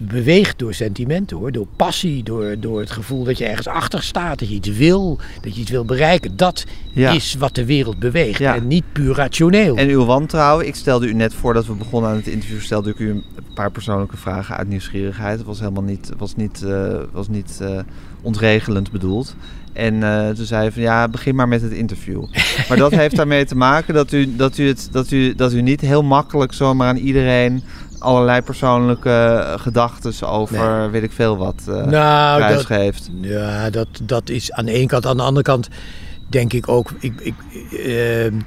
[0.00, 4.38] beweegt door sentimenten hoor, door passie, door, door het gevoel dat je ergens achter staat,
[4.38, 6.36] dat je iets wil, dat je iets wil bereiken.
[6.36, 7.10] Dat Ja.
[7.12, 8.54] is wat de wereld beweegt Ja.
[8.54, 9.76] en niet puur rationeel.
[9.76, 12.98] En uw wantrouwen, ik stelde u net voordat we begonnen aan het interview, stelde ik
[12.98, 13.24] u een
[13.54, 15.38] paar persoonlijke vragen uit nieuwsgierigheid.
[15.38, 17.78] Het was helemaal niet, was niet, eh, was niet eh,
[18.22, 19.36] ontregelend bedoeld.
[19.72, 22.24] En eh, toen zei hij van ja, begin maar met het interview.
[22.68, 25.62] Maar dat heeft daarmee te maken dat u, dat, u het, dat, u, dat u
[25.62, 27.62] niet heel makkelijk zomaar aan iedereen
[27.98, 33.10] allerlei persoonlijke gedachten over weet ik veel wat eh nou, dat, prijsgeeft.
[33.20, 35.06] Ja, dat, dat is aan de ene kant.
[35.06, 35.68] Aan de andere kant
[36.26, 36.90] denk ik ook.
[36.98, 37.34] Ik, ik,
[37.72, 38.40] ehm,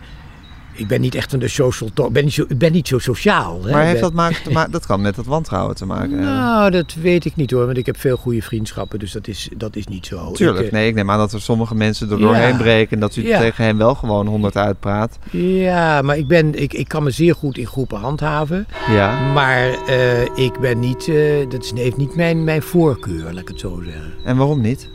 [0.74, 2.07] ik ben niet echt de social talk.
[2.07, 3.63] Ik ben niet zo, ik ben niet zo sociaal.
[3.63, 3.72] Hè?
[3.72, 4.13] Maar heeft dat,
[4.43, 6.26] te dat kan met dat wantrouwen te maken hebben.
[6.26, 7.65] Nou, dat weet ik niet hoor.
[7.65, 8.99] Want ik heb veel goede vriendschappen.
[8.99, 10.32] Dus dat is, dat is niet zo.
[10.32, 12.24] Tuurlijk, Ik, eh, nee, ik neem aan dat er sommige mensen er Ja.
[12.26, 13.39] doorheen breken en dat u Ja.
[13.39, 15.17] tegen hen wel gewoon honderd uitpraat.
[15.32, 18.67] Ja, maar ik, ben, ik, ik kan me zeer goed in groepen handhaven.
[18.89, 19.32] Ja.
[19.34, 21.07] Maar eh, ik ben niet.
[21.07, 24.13] eh, dat is, heeft niet mijn, mijn voorkeur, laat ik het zo zeggen.
[24.26, 24.89] En waarom niet?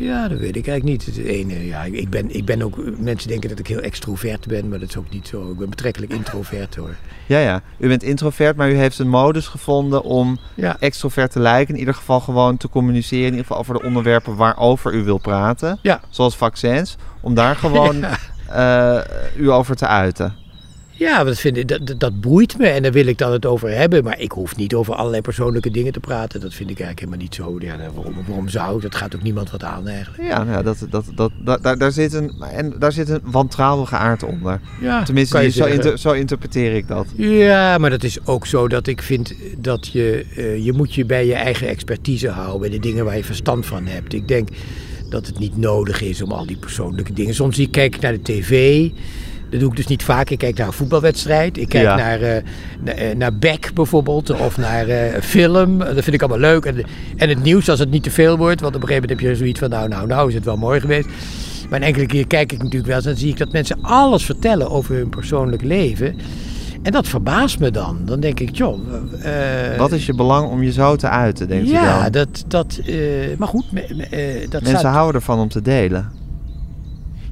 [0.00, 1.16] Ja, dat weet ik eigenlijk niet.
[1.16, 2.98] Het ene, ja, ik- ben, ik ben ook.
[2.98, 5.50] Mensen denken dat ik heel extrovert ben, maar dat is ook niet zo.
[5.50, 6.94] Ik ben betrekkelijk introvert hoor.
[7.26, 7.62] Ja, ja.
[7.78, 10.76] U bent introvert, maar u heeft een modus gevonden om Ja.
[10.80, 11.74] extrovert te lijken.
[11.74, 15.18] In ieder geval gewoon te communiceren, in ieder geval over de onderwerpen waarover u wil
[15.18, 15.78] praten.
[15.82, 16.00] Ja.
[16.10, 16.96] Zoals vaccins.
[17.20, 17.96] Om daar gewoon
[18.48, 18.98] Ja.
[18.98, 20.34] eh, u over te uiten.
[20.98, 23.70] Ja, dat, vind ik, dat, dat, boeit me en daar wil ik dan het over
[23.70, 24.04] hebben.
[24.04, 26.40] Maar ik hoef niet over allerlei persoonlijke dingen te praten.
[26.40, 27.56] Dat vind ik eigenlijk helemaal niet zo.
[27.60, 28.82] Ja, nou, waarom, waarom zou ik?
[28.82, 30.28] Dat gaat ook niemand wat aan eigenlijk.
[30.28, 33.20] Ja, nou, ja, dat, dat, dat, dat, daar, daar, zit een, en daar zit een
[33.24, 34.60] wantrouwige aard onder.
[34.80, 35.74] Ja, Tenminste, je zo, zeggen.
[35.74, 37.06] inter- zo interpreteer ik dat.
[37.16, 41.04] Ja, maar dat is ook zo dat ik vind dat je, eh, je moet je
[41.04, 44.12] bij je eigen expertise houden, bij de dingen waar je verstand van hebt.
[44.12, 44.48] Ik denk
[45.08, 47.34] dat het niet nodig is om al die persoonlijke dingen.
[47.34, 48.88] Soms zie ik, kijk ik naar de tv,
[49.50, 50.30] dat doe ik dus niet vaak.
[50.30, 51.96] Ik kijk naar een voetbalwedstrijd, ik kijk Ja.
[51.96, 52.42] naar, eh,
[52.80, 55.78] naar, naar Beck bijvoorbeeld, of naar eh, film.
[55.78, 56.64] Dat vind ik allemaal leuk.
[56.64, 56.84] En,
[57.16, 59.30] en het nieuws, als het niet te veel wordt, want op een gegeven moment heb
[59.30, 61.08] je zoiets van, nou, nou, nou is het wel mooi geweest.
[61.68, 63.78] Maar een enkele keer kijk ik natuurlijk wel eens en dan zie ik dat mensen
[63.82, 66.16] alles vertellen over hun persoonlijk leven.
[66.82, 67.98] En dat verbaast me dan.
[68.04, 68.78] Dan denk ik, joh.
[69.78, 72.12] Wat is je belang om je zo te uiten, denkt u ja, dan?
[72.12, 72.80] dat, dat,
[73.38, 76.17] maar goed, dat Mensen staat, houden ervan om te delen.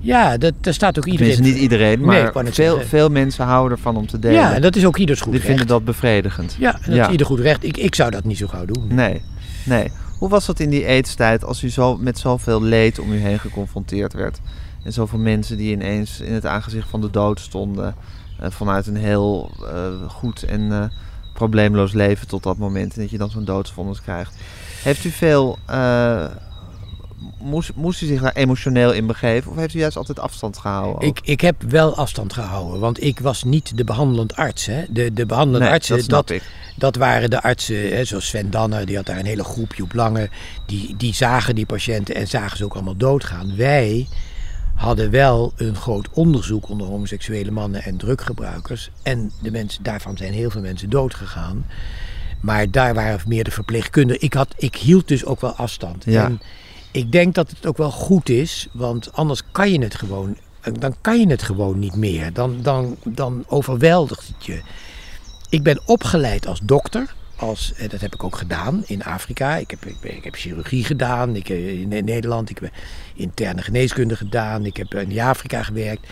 [0.07, 1.33] Ja, dat, daar staat ook iedereen.
[1.33, 4.41] Tenminste, niet iedereen, Nee, maar net veel, veel mensen houden ervan om te delen.
[4.41, 5.47] Ja, en dat is ook ieders goed Die recht.
[5.51, 6.57] vinden dat bevredigend.
[6.59, 7.05] Ja, en dat Ja.
[7.07, 7.65] is ieder goed recht.
[7.65, 8.87] Ik, ik zou dat niet zo gauw doen.
[8.89, 9.23] Nee,
[9.65, 9.91] nee.
[10.19, 13.39] Hoe was dat in die eetstijd als u zo met zoveel leed om u heen
[13.39, 14.41] geconfronteerd werd?
[14.85, 17.95] En zoveel mensen die ineens in het aangezicht van de dood stonden.
[18.41, 20.85] eh, vanuit een heel eh, goed en eh,
[21.35, 22.95] probleemloos leven tot dat moment.
[22.95, 24.35] En dat je dan zo'n doodsvonnis krijgt.
[24.83, 25.59] Heeft u veel...
[27.47, 29.51] moest, moest u zich daar emotioneel in begeven?
[29.51, 30.95] Of heeft u juist altijd afstand gehouden?
[30.95, 31.03] ook?
[31.03, 34.67] Ik, ik heb wel afstand gehouden, want ik was niet de behandelend arts.
[34.67, 34.85] Hè.
[34.89, 36.33] De, de behandelende nee, artsen, dat.
[36.79, 39.95] Dat waren de artsen, hè, zoals Sven Danner, die had daar een hele groep, Joep
[39.95, 40.29] Lange.
[40.67, 43.57] Die, die zagen die patiënten en zagen ze ook allemaal doodgaan.
[43.57, 44.07] Wij
[44.75, 48.91] hadden wel een groot onderzoek onder homoseksuele mannen en druggebruikers.
[49.03, 51.67] En de mensen, daarvan zijn heel veel mensen doodgegaan.
[52.41, 54.23] Maar daar waren meer de verpleegkundigen.
[54.23, 56.05] Ik, had, ik hield dus ook wel afstand.
[56.05, 56.25] Ja.
[56.25, 56.41] En
[56.97, 60.37] ik denk dat het ook wel goed is, want anders kan je het gewoon,
[60.73, 62.33] dan kan je het gewoon niet meer.
[62.33, 64.61] Dan, dan, dan overweldigt het je.
[65.49, 67.15] Ik ben opgeleid als dokter.
[67.37, 69.57] Als, eh, dat heb ik ook gedaan in Afrika.
[69.57, 72.51] Ik heb, ik, heb chirurgie gedaan ik, eh, in, Nederland.
[72.51, 72.73] Ik heb
[73.15, 74.65] interne geneeskunde gedaan.
[74.65, 76.07] Ik heb in Afrika gewerkt.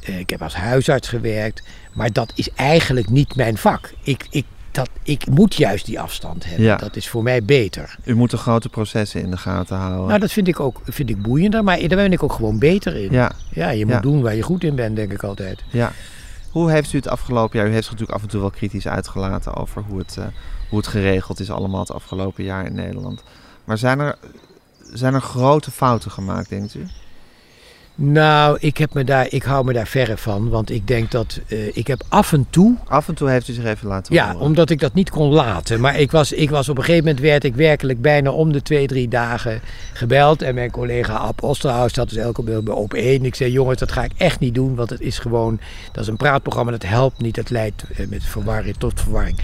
[0.00, 1.62] Eh, ik heb als huisarts gewerkt.
[1.94, 3.92] Maar dat is eigenlijk niet mijn vak.
[4.02, 4.44] Ik, ik,
[4.76, 6.64] dat, ik moet juist die afstand hebben.
[6.64, 6.76] Ja.
[6.76, 7.96] Dat is voor mij beter.
[8.04, 10.06] U moet de grote processen in de gaten houden.
[10.06, 11.64] Nou, dat vind ik ook vind ik boeiender.
[11.64, 13.12] Maar daar ben ik ook gewoon beter in.
[13.12, 14.00] ja, Ja, je moet Ja.
[14.00, 15.64] doen waar je goed in bent, denk ik altijd.
[15.70, 15.92] ja.
[16.50, 17.68] Hoe heeft u het afgelopen jaar?
[17.68, 20.24] U heeft zich natuurlijk af en toe wel kritisch uitgelaten over hoe het, eh,
[20.68, 23.22] hoe het geregeld is allemaal het afgelopen jaar in Nederland.
[23.64, 24.16] Maar zijn er,
[24.92, 26.86] zijn er grote fouten gemaakt, denkt u?
[27.98, 30.48] Nou, ik, heb me daar, ik hou me daar verre van.
[30.48, 33.52] Want ik denk dat eh, ik heb af en toe Af en toe heeft u
[33.52, 34.40] zich even laten Ja, horen.
[34.46, 35.80] omdat ik dat niet kon laten.
[35.80, 38.62] Maar ik was, ik was op een gegeven moment werd ik werkelijk bijna om de
[38.62, 39.60] twee, drie dagen
[39.92, 40.42] gebeld.
[40.42, 43.24] En mijn collega Ab Osterhaus zat dus elke keer bij op één.
[43.24, 44.74] Ik zei, jongens, dat ga ik echt niet doen.
[44.74, 45.60] Want het is gewoon,
[45.92, 47.34] dat is een praatprogramma, dat helpt niet.
[47.34, 49.38] Dat leidt eh, met verwarring tot verwarring.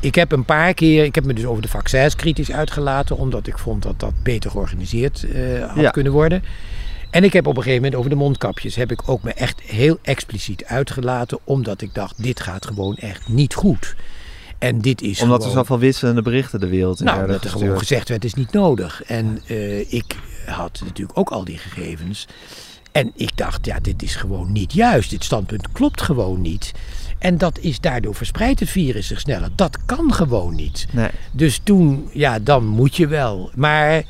[0.00, 3.16] Ik heb een paar keer, ik heb me dus over de vaccins kritisch uitgelaten.
[3.16, 5.90] Omdat ik vond dat dat beter georganiseerd eh, had Ja.
[5.90, 6.42] kunnen worden.
[7.16, 9.60] En ik heb op een gegeven moment over de mondkapjes heb ik ook me echt
[9.60, 11.38] heel expliciet uitgelaten.
[11.44, 13.96] Omdat ik dacht, dit gaat gewoon echt niet goed.
[14.58, 17.50] En dit is Omdat er zoveel wisselende berichten de wereld in Nou, werden dat er
[17.50, 19.02] gewoon gezegd werd, het is niet nodig.
[19.02, 22.26] En eh, ik had natuurlijk ook al die gegevens.
[22.92, 25.10] En ik dacht, ja, dit is gewoon niet juist.
[25.10, 26.72] Dit standpunt klopt gewoon niet.
[27.18, 29.50] En dat is daardoor verspreidt het virus zich sneller.
[29.54, 30.86] Dat kan gewoon niet.
[30.92, 33.50] Nee, Dus toen, ja, dan moet je wel.
[33.54, 34.04] Maar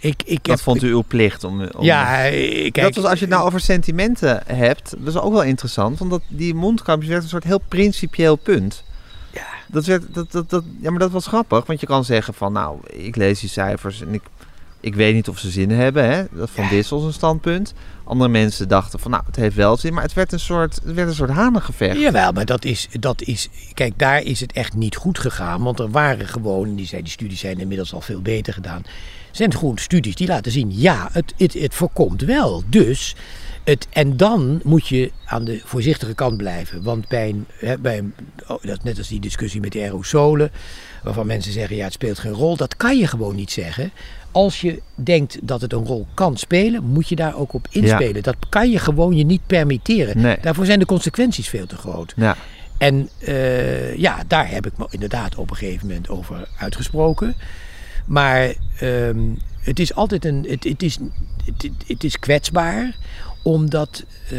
[0.00, 0.60] ik, ik dat heb...
[0.60, 1.62] vond u uw plicht om...
[1.62, 2.80] om Ja, eh, kijk...
[2.80, 5.98] dat was als je het nou over sentimenten hebt, dat is ook wel interessant.
[5.98, 8.84] Want dat, die mondkapjes werd een soort heel principieel punt.
[9.32, 9.46] Ja.
[9.66, 11.66] Dat werd, dat, dat, dat, ja, maar dat was grappig.
[11.66, 14.22] Want je kan zeggen van, nou, ik lees die cijfers en ik,
[14.80, 16.10] ik weet niet of ze zin hebben.
[16.10, 16.24] Hè?
[16.30, 16.70] Dat van Ja.
[16.70, 17.74] Dissels een standpunt.
[18.04, 19.94] Andere mensen dachten van, nou, het heeft wel zin.
[19.94, 22.00] Maar het werd een soort, het werd een soort hanengevecht.
[22.00, 23.48] Jawel, maar dat is, dat is.
[23.74, 25.62] Kijk, daar is het echt niet goed gegaan.
[25.62, 26.74] Want er waren gewoon.
[26.74, 28.82] Die, zijn, die studies zijn inmiddels al veel beter gedaan.
[29.30, 30.72] Er zijn gewoon studies die laten zien.
[30.72, 32.62] Ja, het, het, het voorkomt wel.
[32.66, 33.14] Dus.
[33.64, 36.82] Het, en dan moet je aan de voorzichtige kant blijven.
[36.82, 37.46] Want bij een.
[37.80, 38.14] Bij een
[38.48, 40.50] oh, dat net als die discussie met de aerosolen.
[41.02, 42.56] Waarvan mensen zeggen: ja, het speelt geen rol.
[42.56, 43.90] Dat kan je gewoon niet zeggen.
[44.32, 48.22] Als je denkt dat het een rol kan spelen, moet je daar ook op inspelen.
[48.22, 50.20] Dat kan je gewoon je niet permitteren.
[50.20, 50.36] Nee.
[50.40, 52.12] Daarvoor zijn de consequenties veel te groot.
[52.16, 52.36] Ja,
[52.78, 57.34] En eh, ja, daar heb ik me inderdaad op een gegeven moment over uitgesproken.
[58.06, 59.18] Maar ehm,
[59.60, 60.46] het is altijd een.
[60.48, 60.98] Het, het, is,
[61.86, 62.96] het, is kwetsbaar
[63.42, 64.36] omdat eh,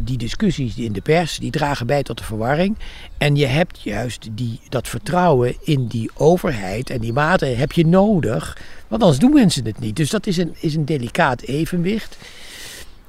[0.00, 2.76] die discussies in de pers, die dragen bij tot de verwarring.
[3.18, 7.86] En je hebt juist die, dat vertrouwen in die overheid en die maten heb je
[7.86, 8.58] nodig.
[8.88, 9.96] Want anders doen mensen het niet.
[9.96, 12.16] Dus dat is een, is een delicaat evenwicht.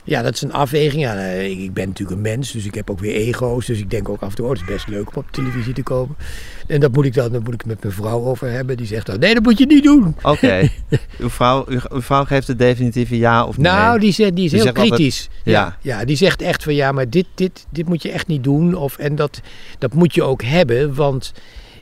[0.04, 1.02] Ja, dat is een afweging.
[1.02, 3.66] Ja, eh, ik ben natuurlijk een mens, dus ik heb ook weer ego's.
[3.66, 5.74] Dus ik denk ook af en toe, oh, het is best leuk om op televisie
[5.74, 6.16] te komen.
[6.68, 8.78] En dat moet ik dan, dan moet ik met mijn vrouw over hebben.
[8.78, 10.16] Die zegt dan, nee, dat moet je niet doen.
[10.22, 10.70] oké.
[11.20, 13.72] uw, vrouw, uw, uw vrouw geeft het definitieve ja of nee?
[13.72, 15.30] Nou, die, zegt, die is Die heel altijd- kritisch.
[15.44, 15.78] ja.
[15.82, 18.76] Ja, die zegt echt van ja, maar dit, dit, dit moet je echt niet doen.
[18.76, 19.42] Of, en dat,
[19.80, 21.34] dat moet je ook hebben, want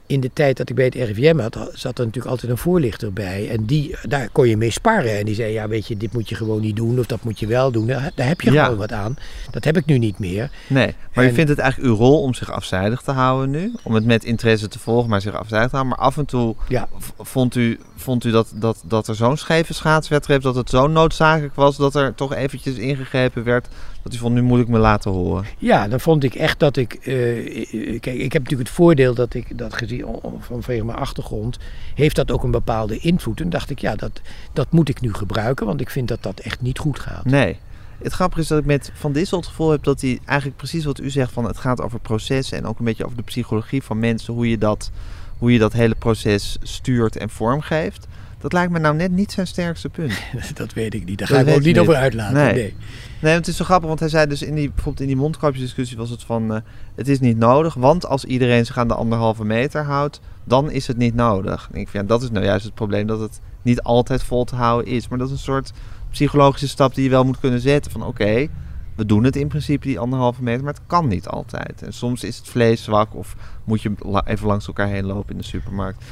[0.09, 3.13] in de tijd dat ik bij het RIVM had, zat er natuurlijk altijd een voorlichter
[3.13, 3.49] bij.
[3.49, 5.17] En die, daar kon je mee sparren.
[5.17, 7.39] En die zei, ja weet je, dit moet je gewoon niet doen of dat moet
[7.39, 7.87] je wel doen.
[7.87, 8.63] Daar, daar heb je Ja.
[8.63, 9.17] gewoon wat aan.
[9.51, 10.51] Dat heb ik nu niet meer.
[10.67, 13.73] Nee, maar u En- vindt het eigenlijk uw rol om zich afzijdig te houden nu?
[13.83, 15.97] Om het met interesse te volgen, maar zich afzijdig te houden.
[15.97, 16.87] Maar af en toe Ja.
[17.19, 21.55] vond u, vond u dat, dat, dat er zo'n scheve schaatswedstrijd, dat het zo noodzakelijk
[21.55, 23.67] was dat er toch eventjes ingegrepen werd,
[24.03, 25.45] dat u vond, nu moet ik me laten horen.
[25.57, 26.93] Ja, dan vond ik echt dat ik.
[26.93, 30.05] eh, kijk, ik heb natuurlijk het voordeel dat ik dat gezien
[30.39, 31.57] vanwege mijn achtergrond.
[31.95, 33.41] heeft dat ook een bepaalde invloed.
[33.41, 34.21] En dacht ik, ja, dat,
[34.53, 37.25] dat moet ik nu gebruiken, want ik vind dat dat echt niet goed gaat.
[37.25, 37.57] Nee.
[38.01, 40.85] Het grappige is dat ik met Van Dissel het gevoel heb dat hij eigenlijk precies
[40.85, 43.83] wat u zegt van het gaat over processen en ook een beetje over de psychologie
[43.83, 44.91] van mensen, hoe je dat,
[45.37, 48.07] hoe je dat hele proces stuurt en vormgeeft.
[48.39, 50.13] Dat lijkt me nou net niet zijn sterkste punt.
[50.53, 51.17] dat weet ik niet.
[51.17, 52.33] Daar Dat ga ik ook niet over uitlaten.
[52.53, 52.75] Nee.
[53.19, 53.33] Nee.
[53.33, 56.09] Het is zo grappig, want hij zei dus in die, bijvoorbeeld in die mondkapjesdiscussie was
[56.09, 56.61] het van, eh,
[56.95, 60.87] het is niet nodig, want als iedereen zich aan de anderhalve meter houdt, dan is
[60.87, 61.69] het niet nodig.
[61.71, 64.43] En ik vind, ja, dat is nou juist het probleem, dat het niet altijd vol
[64.43, 65.07] te houden is.
[65.07, 65.71] Maar dat is een soort
[66.11, 68.47] psychologische stap die je wel moet kunnen zetten van, oké,
[68.95, 71.81] we doen het in principe die anderhalve meter, maar het kan niet altijd.
[71.81, 73.91] En soms is het vlees zwak of moet je
[74.25, 76.03] even langs elkaar heen lopen in de supermarkt.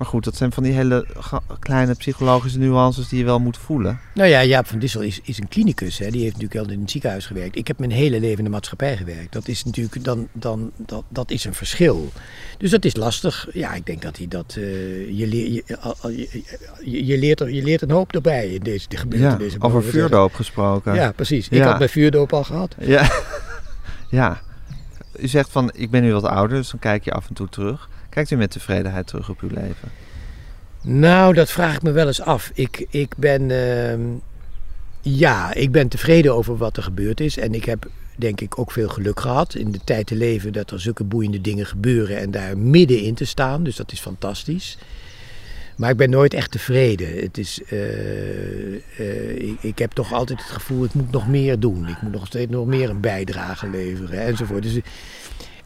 [0.00, 1.06] Maar goed, dat zijn van die hele
[1.58, 4.00] kleine psychologische nuances die je wel moet voelen.
[4.14, 5.98] Nou ja, Jaap van Dissel is, is een klinicus.
[5.98, 6.10] Hè.
[6.10, 7.56] Die heeft natuurlijk al in het ziekenhuis gewerkt.
[7.56, 9.32] Ik heb mijn hele leven in de maatschappij gewerkt.
[9.32, 12.12] Dat is natuurlijk dan, dan, dat, dat is een verschil.
[12.58, 13.48] Dus dat is lastig.
[13.52, 14.54] Ja, ik denk dat hij dat.
[14.56, 14.62] eh,
[15.18, 15.52] je, leer,
[16.84, 19.62] je, je, leert er, je leert een hoop erbij in deze de Ja, gebeurtenissen.
[19.62, 20.00] over we zeggen.
[20.00, 20.94] vuurdoop gesproken.
[20.94, 21.48] Ja, precies.
[21.48, 21.66] Ik Ja.
[21.68, 22.74] had mijn vuurdoop al gehad.
[22.78, 23.10] Ja.
[24.20, 24.40] ja.
[25.18, 27.48] U zegt van, ik ben nu wat ouder, dus dan kijk je af en toe
[27.48, 27.88] terug.
[28.10, 29.88] Kijkt u met tevredenheid terug op uw leven?
[30.82, 32.50] Nou, dat vraag ik me wel eens af.
[32.54, 33.50] Ik, ik ben.
[33.50, 34.00] ehm,
[35.00, 37.38] ja, ik ben tevreden over wat er gebeurd is.
[37.38, 40.70] En ik heb denk ik ook veel geluk gehad in de tijd te leven dat
[40.70, 43.64] er zulke boeiende dingen gebeuren en daar middenin te staan.
[43.64, 44.78] Dus dat is fantastisch.
[45.76, 47.20] Maar ik ben nooit echt tevreden.
[47.20, 51.60] Het is, eh, eh, ik, ik heb toch altijd het gevoel, ik moet nog meer
[51.60, 51.88] doen.
[51.88, 54.62] Ik moet nog steeds nog meer een bijdrage leveren enzovoort.
[54.62, 54.78] Dus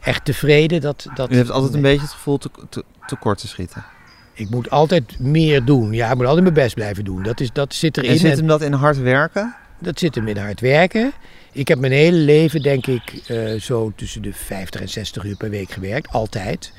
[0.05, 1.07] echt tevreden, dat...
[1.15, 1.91] dat U heeft altijd een nee.
[1.91, 3.85] beetje het gevoel te, te, tekort te schieten.
[4.33, 5.93] Ik moet altijd meer doen.
[5.93, 7.23] Ja, ik moet altijd mijn best blijven doen.
[7.23, 8.09] Dat, is, dat zit erin.
[8.09, 9.55] En zit hem dat in hard werken?
[9.79, 11.13] Dat zit hem in hard werken.
[11.51, 15.35] Ik heb mijn hele leven, denk ik, eh, zo tussen de 50 en 60 uur
[15.35, 16.11] per week gewerkt.
[16.11, 16.73] Altijd.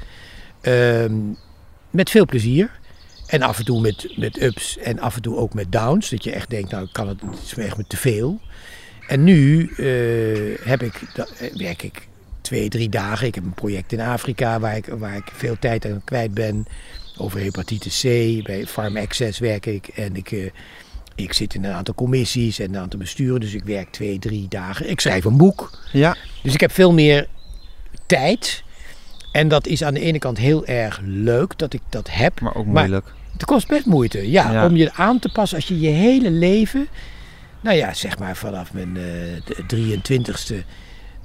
[0.60, 1.14] Ehm,
[1.90, 2.70] met veel plezier.
[3.26, 6.10] En af en toe met, met ups en af en toe ook met downs.
[6.10, 8.40] Dat je echt denkt, nou kan het, het is me echt te veel.
[9.08, 12.08] En nu eh, heb ik, eh, werk ik
[12.46, 13.26] twee, drie dagen.
[13.26, 16.66] Ik heb een project in Afrika waar ik, waar ik veel tijd aan kwijt ben.
[17.16, 18.02] Over hepatitis C.
[18.44, 19.88] Bij Farm Access werk ik.
[19.88, 20.50] En ik, eh,
[21.14, 23.40] ik zit in een aantal commissies en een aantal besturen.
[23.40, 24.90] Dus ik werk twee, drie dagen.
[24.90, 25.78] Ik schrijf een boek.
[25.92, 26.16] Ja.
[26.42, 27.28] Dus ik heb veel meer
[28.06, 28.62] tijd.
[29.32, 32.40] En dat is aan de ene kant heel erg leuk dat ik dat heb.
[32.40, 33.14] Maar ook Maar- moeilijk.
[33.32, 34.66] Het kost best moeite, ja, Ja.
[34.66, 36.88] om je aan te passen als je je hele leven,
[37.60, 40.64] nou ja, zeg maar vanaf mijn eh 23ste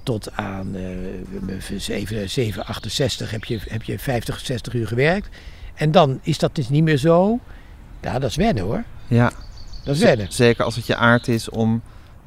[0.04, 5.30] tot aan mijn 7, 7, 68 heb je, heb je 50, 60 uur gewerkt.
[5.74, 7.40] En dan is dat dus niet meer zo.
[8.02, 8.84] Ja, dat is wennen hoor.
[9.08, 9.32] Ja.
[9.84, 10.28] Dat is wennen.
[10.30, 11.82] Zeker als het je aard is om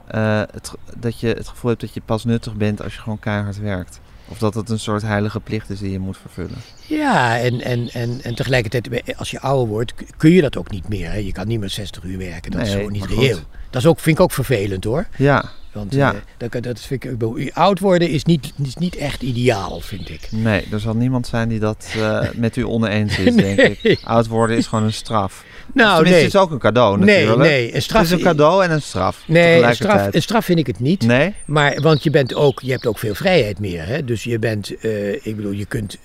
[0.07, 3.19] eh, het, dat je het gevoel hebt dat je pas nuttig bent als je gewoon
[3.19, 4.01] keihard werkt.
[4.29, 6.57] Of dat het een soort heilige plicht is die je moet vervullen.
[6.87, 10.89] Ja, en, en, en, en tegelijkertijd, als je ouder wordt, kun je dat ook niet
[10.89, 11.11] meer.
[11.11, 11.17] Hè?
[11.17, 12.51] Je kan niet meer 60 uur werken.
[12.51, 13.39] Dat is gewoon niet reëel.
[13.71, 15.07] Dat is ook, vind ik ook vervelend hoor.
[15.17, 16.13] Ja, Want Ja.
[16.15, 20.29] eh, dat, dat vind ik, oud worden is niet, is niet echt ideaal, vind ik.
[20.31, 23.83] nee, er zal niemand zijn die dat eh, met u oneens is, denk ik.
[23.83, 23.99] Nee.
[24.05, 25.45] Oud worden is gewoon een straf.
[25.73, 26.25] Nou, Tenminste, nee.
[26.25, 27.49] het is ook een cadeau nee, natuurlijk.
[27.51, 27.75] nee.
[27.75, 30.59] Een straf, Het is een cadeau en een straf Nee, een straf, een straf vind
[30.59, 31.03] ik het niet.
[31.07, 31.35] Nee?
[31.45, 33.87] Maar, want je, bent ook, je hebt ook veel vrijheid meer.
[33.87, 34.05] Hè?
[34.05, 35.97] Dus je bent, eh, ik bedoel, je kunt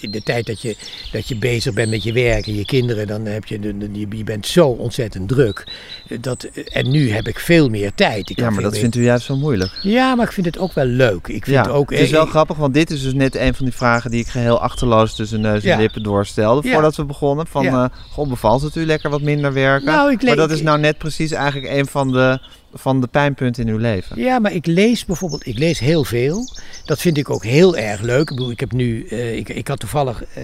[0.00, 0.76] in de tijd dat je,
[1.12, 3.88] dat je bezig bent met je werk en je kinderen, dan heb je, de, de-
[3.92, 5.64] je, je bent zo ontzettend druk.
[6.20, 8.30] Dat, en nu heb ik veel meer tijd.
[8.30, 9.72] Ik Ja, maar dat meer- vindt u juist zo moeilijk.
[9.82, 11.26] Ja, maar ik vind het ook wel leuk.
[11.28, 13.54] Ik vind Ja, ook, het is wel eh, grappig, want dit is dus net een
[13.54, 15.76] van die vragen die ik geheel achterloos tussen neus en Ja.
[15.76, 17.46] lippen doorstelde voordat we begonnen.
[17.46, 17.84] Van, Ja.
[17.84, 19.86] eh goh, bevalt het u lekker wat minder werken?
[19.86, 22.38] Nou, ik maar dat is nou net precies eigenlijk een van de,
[22.72, 24.20] van de pijnpunten in uw leven.
[24.20, 26.48] Ja, maar ik lees bijvoorbeeld, ik lees heel veel.
[26.84, 28.30] Dat vind ik ook heel erg leuk.
[28.30, 30.42] Ik bedoel, ik heb nu, eh, ik, ik had toevallig, eh,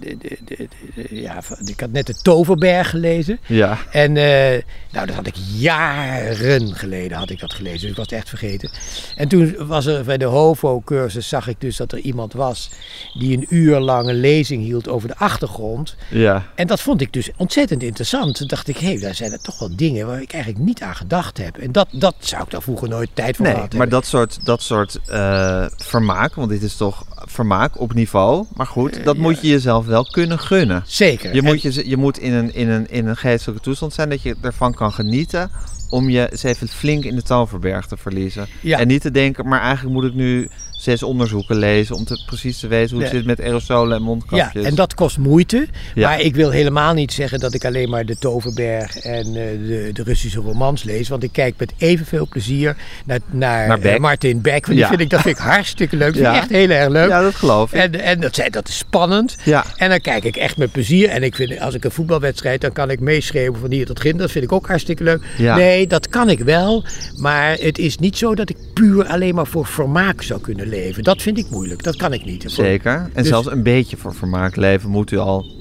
[0.00, 0.68] de, de, de,
[1.10, 3.38] ja, ik had net de Toverberg gelezen.
[3.46, 3.78] Ja.
[3.90, 4.62] En eh,
[4.92, 8.28] nou, dat had ik jaren geleden had ik dat gelezen, dus ik was het echt
[8.28, 8.70] vergeten.
[9.16, 12.70] En toen was er bij de HOVO-cursus, zag ik dus dat er iemand was
[13.14, 15.96] die een uur lang een lezing hield over de achtergrond.
[16.10, 16.46] Ja.
[16.54, 18.36] En dat vond ik dus ontzettend interessant.
[18.36, 20.96] Toen dacht ik, hé, daar zijn er toch wel dingen waar ik eigenlijk niet aan
[20.96, 21.57] gedacht heb.
[21.58, 23.88] En dat, dat zou ik daar vroeger nooit tijd voor Nee, maar hebben.
[23.88, 28.44] dat soort, dat soort eh, vermaak, want dit is toch vermaak op niveau.
[28.54, 29.22] Maar goed, dat ja.
[29.22, 30.82] moet je jezelf wel kunnen gunnen.
[30.86, 31.32] Zeker.
[31.34, 34.08] Je En- moet, je, je moet in, een, in, een, in een geestelijke toestand zijn
[34.08, 35.50] dat je ervan kan genieten
[35.90, 38.46] om je eens even flink in de toverberg te verliezen.
[38.60, 38.78] Ja.
[38.78, 40.50] En niet te denken, maar eigenlijk moet ik nu
[40.88, 43.20] zes onderzoeken lezen om te, precies te weten hoe het Nee.
[43.22, 44.64] zit met aerosolen en Ja, mondkapjes.
[44.64, 45.66] en dat kost moeite.
[45.94, 46.08] Ja.
[46.08, 49.90] Maar ik wil helemaal niet zeggen dat ik alleen maar de Toverberg en eh, de,
[49.92, 51.08] de Russische romans lees.
[51.08, 52.76] Want ik kijk met evenveel plezier
[53.06, 53.94] naar, naar, Naar Beck.
[53.94, 54.52] eh, Martin Beck.
[54.52, 54.88] Want die Ja.
[54.88, 56.06] vind ik, dat vind ik hartstikke leuk.
[56.06, 56.34] Dat vind Ja.
[56.34, 57.08] ik echt heel erg leuk.
[57.08, 57.80] Ja, dat geloof ik.
[57.80, 59.36] En, en dat, dat is spannend.
[59.44, 59.64] Ja.
[59.76, 61.08] En dan kijk ik echt met plezier.
[61.08, 64.16] En ik vind, als ik een voetbalwedstrijd, dan kan ik meeschreeuwen van hier tot gin.
[64.16, 65.22] Dat vind ik ook hartstikke leuk.
[65.38, 65.56] Ja.
[65.56, 66.84] Nee, dat kan ik wel.
[67.16, 71.02] Maar het is niet zo dat ik puur alleen maar voor vermaak zou kunnen leven.
[71.04, 71.82] Dat vind ik moeilijk.
[71.82, 72.44] Dat kan ik niet.
[72.46, 72.92] Zeker.
[72.92, 75.56] En Dus- zelfs een beetje voor vermaak leven moet u al.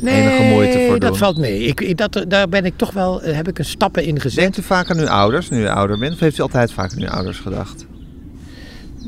[0.00, 1.08] Nee, enige moeite voor doen.
[1.08, 1.60] dat valt mee.
[1.60, 4.40] Ik, dat, daar ben ik toch wel, eh, heb ik een stappen in gezet.
[4.40, 6.12] Denkt u vaak aan uw ouders nu u ouder bent?
[6.12, 7.86] Of heeft u altijd vaak aan uw ouders gedacht?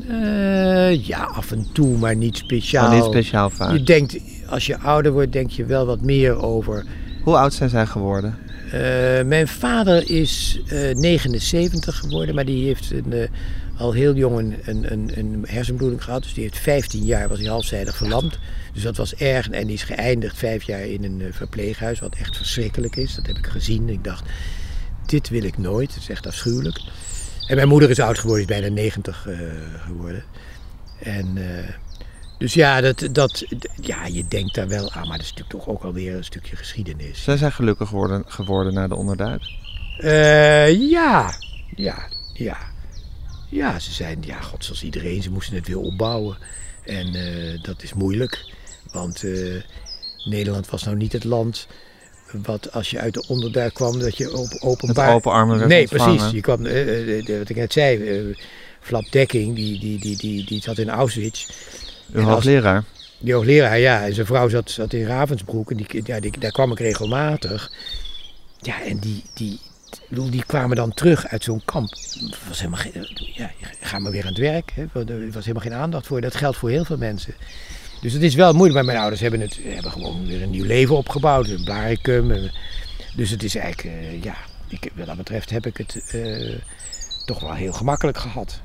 [0.09, 2.85] Eh, ja, af en toe, maar niet speciaal.
[2.85, 3.71] Gewoon niet speciaal vaak.
[3.71, 4.17] Je denkt,
[4.49, 6.85] als je ouder wordt, denk je wel wat meer over.
[7.23, 8.37] Hoe oud zijn zij geworden?
[8.71, 8.81] Eh,
[9.25, 13.29] mijn vader is eh 79 geworden, maar die heeft een,
[13.77, 16.23] al heel jong een, een, een, een hersenbloeding gehad.
[16.23, 18.39] Dus die heeft 15 jaar, was hij halfzijdig verlamd.
[18.73, 19.49] Dus dat was erg.
[19.49, 23.15] En die is geëindigd vijf jaar in een eh, verpleeghuis, wat echt verschrikkelijk is.
[23.15, 23.89] Dat heb ik gezien.
[23.89, 24.23] Ik dacht,
[25.05, 25.93] dit wil ik nooit.
[25.93, 26.81] Het is echt afschuwelijk.
[27.47, 29.37] En mijn moeder is oud geworden, is bijna 90 eh,
[29.85, 30.23] geworden.
[30.99, 31.69] En eh,
[32.37, 33.45] dus ja, dat, dat,
[33.81, 36.55] ja, je denkt daar wel aan, maar dat is natuurlijk toch ook alweer een stukje
[36.55, 37.23] geschiedenis.
[37.23, 39.41] Zij zijn gelukkig geworden, geworden na de onderduik.
[40.79, 41.31] Ja,
[41.75, 42.57] ja, ja.
[43.49, 46.37] Ja, ze zijn, ja, god, zoals iedereen, ze moesten het weer opbouwen.
[46.83, 48.53] En eh, dat is moeilijk,
[48.91, 49.63] want eh,
[50.25, 51.67] Nederland was nou niet het land
[52.31, 55.13] wat als je uit de onderduik kwam, dat je op Met openbaar...
[55.13, 56.15] open armen werd Nee, ontvangen.
[56.15, 56.33] precies.
[56.33, 58.35] Je kwam, eh, wat ik net zei,
[58.79, 61.47] Flap Dekking, die, die, die, die, die zat in Auschwitz.
[62.13, 62.83] Uw hoogleraar.
[63.19, 64.05] Die hoogleraar, ja.
[64.05, 65.71] En zijn vrouw zat, zat in Ravensbroek.
[65.71, 67.71] En die, ja, die, daar kwam ik regelmatig.
[68.61, 69.59] Ja, en die, die,
[70.09, 71.89] die kwamen dan terug uit zo'n kamp.
[72.47, 74.71] Was helemaal geen, ja, ga maar weer aan het werk.
[74.75, 74.81] Hè.
[74.81, 76.21] Er was helemaal geen aandacht voor.
[76.21, 77.33] Dat geldt voor heel veel mensen.
[78.01, 78.75] Dus het is wel moeilijk.
[78.75, 81.47] Maar mijn ouders hebben, het, hebben gewoon weer een nieuw leven opgebouwd.
[81.49, 82.31] Een blaricum.
[82.31, 82.51] En-
[83.15, 84.35] Dus het is eigenlijk, eh, ja,
[84.67, 86.59] ik, wat dat betreft heb ik het eh,
[87.25, 88.61] toch wel heel gemakkelijk gehad.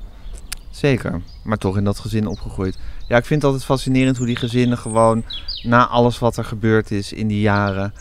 [0.71, 2.77] Zeker, maar toch in dat gezin opgegroeid.
[3.07, 5.23] Ja, ik vind het altijd fascinerend hoe die gezinnen gewoon
[5.63, 7.93] na alles wat er gebeurd is in die jaren,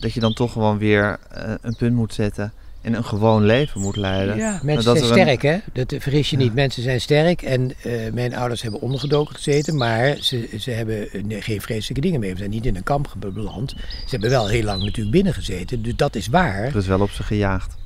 [0.00, 2.52] dat je dan toch gewoon weer eh, een punt moet zetten
[2.82, 4.36] en een gewoon leven moet leiden.
[4.36, 5.58] Ja, Maar mensen dat zijn er een- sterk, hè?
[5.72, 6.42] Dat vergis je Ja.
[6.42, 6.54] niet.
[6.54, 11.42] Mensen zijn sterk en eh, mijn ouders hebben ondergedoken gezeten, maar ze, ze hebben eh,
[11.42, 12.32] geen vreselijke dingen mee.
[12.32, 13.70] We zijn niet in een kamp beland.
[13.70, 13.76] Ze
[14.10, 16.64] hebben wel heel lang natuurlijk binnen gezeten, dus dat is waar.
[16.64, 17.76] Er is wel op ze gejaagd.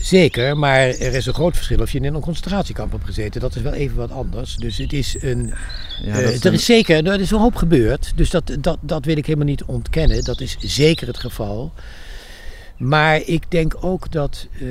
[0.00, 3.40] Zeker, maar er is een groot verschil of je in een concentratiekamp hebt gezeten.
[3.40, 4.56] Dat is wel even wat anders.
[4.56, 5.54] Dus het is een.
[6.04, 8.12] Ja, eh, dat is er een- is zeker, er is een hoop gebeurd.
[8.16, 10.24] Dus dat, dat, dat wil ik helemaal niet ontkennen.
[10.24, 11.72] Dat is zeker het geval.
[12.78, 14.46] Maar ik denk ook dat.
[14.60, 14.66] eh,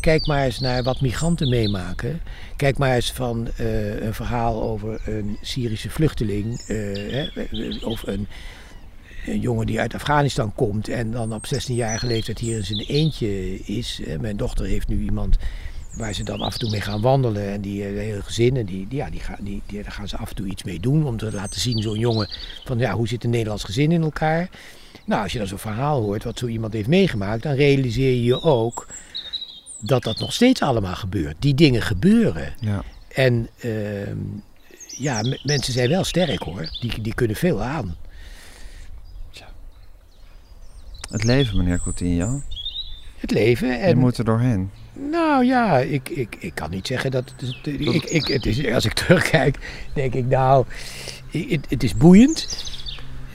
[0.00, 2.20] kijk maar eens naar wat migranten meemaken.
[2.56, 6.60] Kijk maar eens van eh, een verhaal over een Syrische vluchteling.
[6.60, 8.26] eh, of een,
[9.40, 14.00] jongen die uit Afghanistan komt en dan op 16-jarige leeftijd hier in zijn eentje is.
[14.20, 15.36] Mijn dochter heeft nu iemand
[15.96, 17.52] waar ze dan af en toe mee gaan wandelen.
[17.52, 20.46] En die hele gezinnen, die, ja, die, die, die, daar gaan ze af en toe
[20.46, 21.06] iets mee doen.
[21.06, 22.28] Om te laten zien, zo'n jongen,
[22.64, 24.48] van ja, hoe zit een Nederlands gezin in elkaar.
[25.06, 28.24] Nou, als je dan zo'n verhaal hoort wat zo iemand heeft meegemaakt, dan realiseer je
[28.24, 28.86] je ook
[29.80, 31.36] dat dat nog steeds allemaal gebeurt.
[31.38, 32.54] Die dingen gebeuren.
[32.60, 32.82] Ja.
[33.08, 34.18] En ehm,
[34.98, 36.68] ja, mensen zijn wel sterk hoor.
[36.80, 37.96] Die, die kunnen veel aan.
[41.10, 42.42] Het leven, meneer Coutinho.
[43.16, 43.68] Het leven.
[43.68, 44.70] Je En, moet er doorheen.
[45.10, 47.32] Nou ja, ik, ik, ik kan niet zeggen dat.
[47.36, 49.58] Het, ik, ik, het is, als ik terugkijk,
[49.92, 50.66] denk ik, nou,
[51.30, 52.64] het, het is boeiend.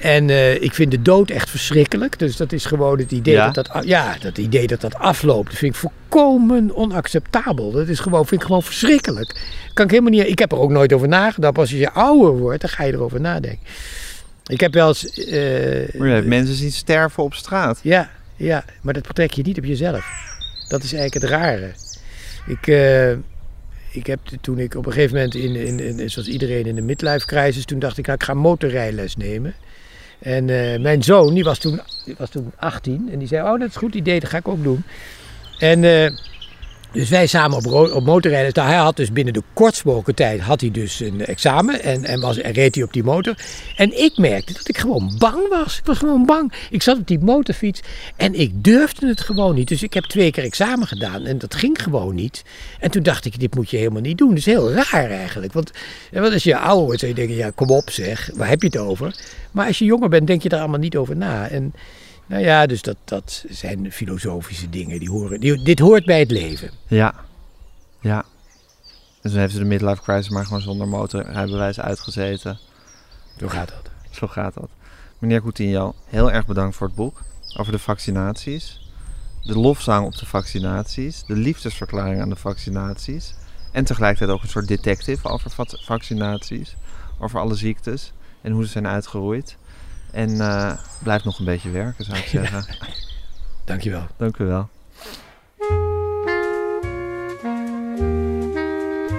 [0.02, 2.20] En eh, ik vind de dood echt verschrikkelijk.
[2.20, 3.50] Dus dat is gewoon het idee Ja?
[3.50, 5.50] dat dat, ja, dat idee dat dat afloopt.
[5.50, 7.72] Dat vind ik volkomen onacceptabel.
[7.72, 9.42] Dat is gewoon, vind ik gewoon verschrikkelijk.
[9.74, 10.28] Kan ik helemaal niet.
[10.28, 11.54] Ik heb er ook nooit over nagedacht.
[11.54, 13.66] Pas als je ouder wordt, dan ga je erover nadenken.
[14.46, 15.06] Ik heb wel eens.
[15.14, 17.80] eh, Maar je hebt mensen zien sterven op straat.
[17.84, 20.06] ja, ja, maar dat betrek je niet op jezelf.
[20.68, 21.72] Dat is eigenlijk het rare.
[22.48, 23.12] Ik, eh,
[23.92, 26.82] ik heb toen ik op een gegeven moment, in, in, in, zoals iedereen in de
[26.82, 29.54] midlife crisis, toen dacht ik, nou, ik ga motorrijles nemen.
[30.22, 33.60] En eh, mijn zoon, die was, toen, die was toen 18 en die zei, oh
[33.60, 34.84] dat is een goed idee, dat ga ik ook doen.
[35.60, 36.12] En eh,
[36.92, 38.52] dus wij samen op, op motorrijden.
[38.54, 39.84] Nou, hij had dus binnen de kortst
[40.16, 43.36] tijd had hij dus een examen en, en, was, reed hij op die motor.
[43.76, 45.78] En ik merkte dat ik gewoon bang was.
[45.78, 46.54] Ik was gewoon bang.
[46.70, 47.82] Ik zat op die motorfiets
[48.16, 49.68] en ik durfde het gewoon niet.
[49.68, 52.44] Dus ik heb twee keer examen gedaan en dat ging gewoon niet.
[52.80, 54.30] En toen dacht ik, dit moet je helemaal niet doen.
[54.30, 55.54] Dat is heel raar eigenlijk.
[55.54, 55.72] Want,
[56.12, 58.78] want als je ouder wordt, zou je ja kom op zeg, waar heb je het
[58.78, 59.16] over?
[59.52, 61.48] Maar als je jonger bent, denk je daar allemaal niet over na.
[61.48, 61.74] En
[62.32, 65.00] nou ja, dus dat, dat zijn filosofische dingen.
[65.00, 66.72] Die horen, die, dit hoort bij het leven.
[66.88, 67.14] Ja.
[68.00, 68.26] Ja.
[69.22, 72.60] Dus toen heeft ze de midlife crisis maar gewoon zonder motorrijbewijs uitgezeten.
[73.40, 73.92] Zo gaat dat.
[74.12, 74.70] Zo gaat dat.
[75.20, 77.22] Meneer Coutinho, heel erg bedankt voor het boek
[77.58, 78.90] over de vaccinaties.
[79.42, 81.24] De lofzang op de vaccinaties.
[81.26, 83.34] De liefdesverklaring aan de vaccinaties.
[83.72, 86.76] En tegelijkertijd ook een soort detective over va- vaccinaties.
[87.20, 88.12] Over alle ziektes
[88.42, 89.58] en hoe ze zijn uitgeroeid.
[90.12, 90.72] En eh
[91.04, 92.66] blijf nog een beetje werken, zou ik zeggen.
[93.66, 94.04] Dankjewel.
[94.18, 94.70] Dank u wel.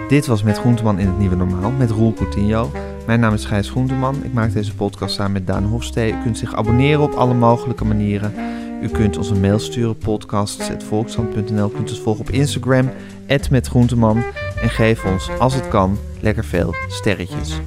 [0.09, 2.71] Dit was Met Groenteman in het Nieuwe Normaal met Roel Coutinho.
[3.07, 4.25] Mijn naam is Gijs Groenteman.
[4.25, 6.13] Ik maak deze podcast samen met Daan Hofstee.
[6.13, 8.33] U kunt zich abonneren op alle mogelijke manieren.
[8.83, 11.71] U kunt ons een mail sturen, podcasts.volkshand.nl.
[11.71, 12.91] U kunt ons volgen op Instagram,
[13.51, 14.23] @metgroenteman.
[14.63, 17.61] En geef ons, als het kan, lekker veel sterretjes.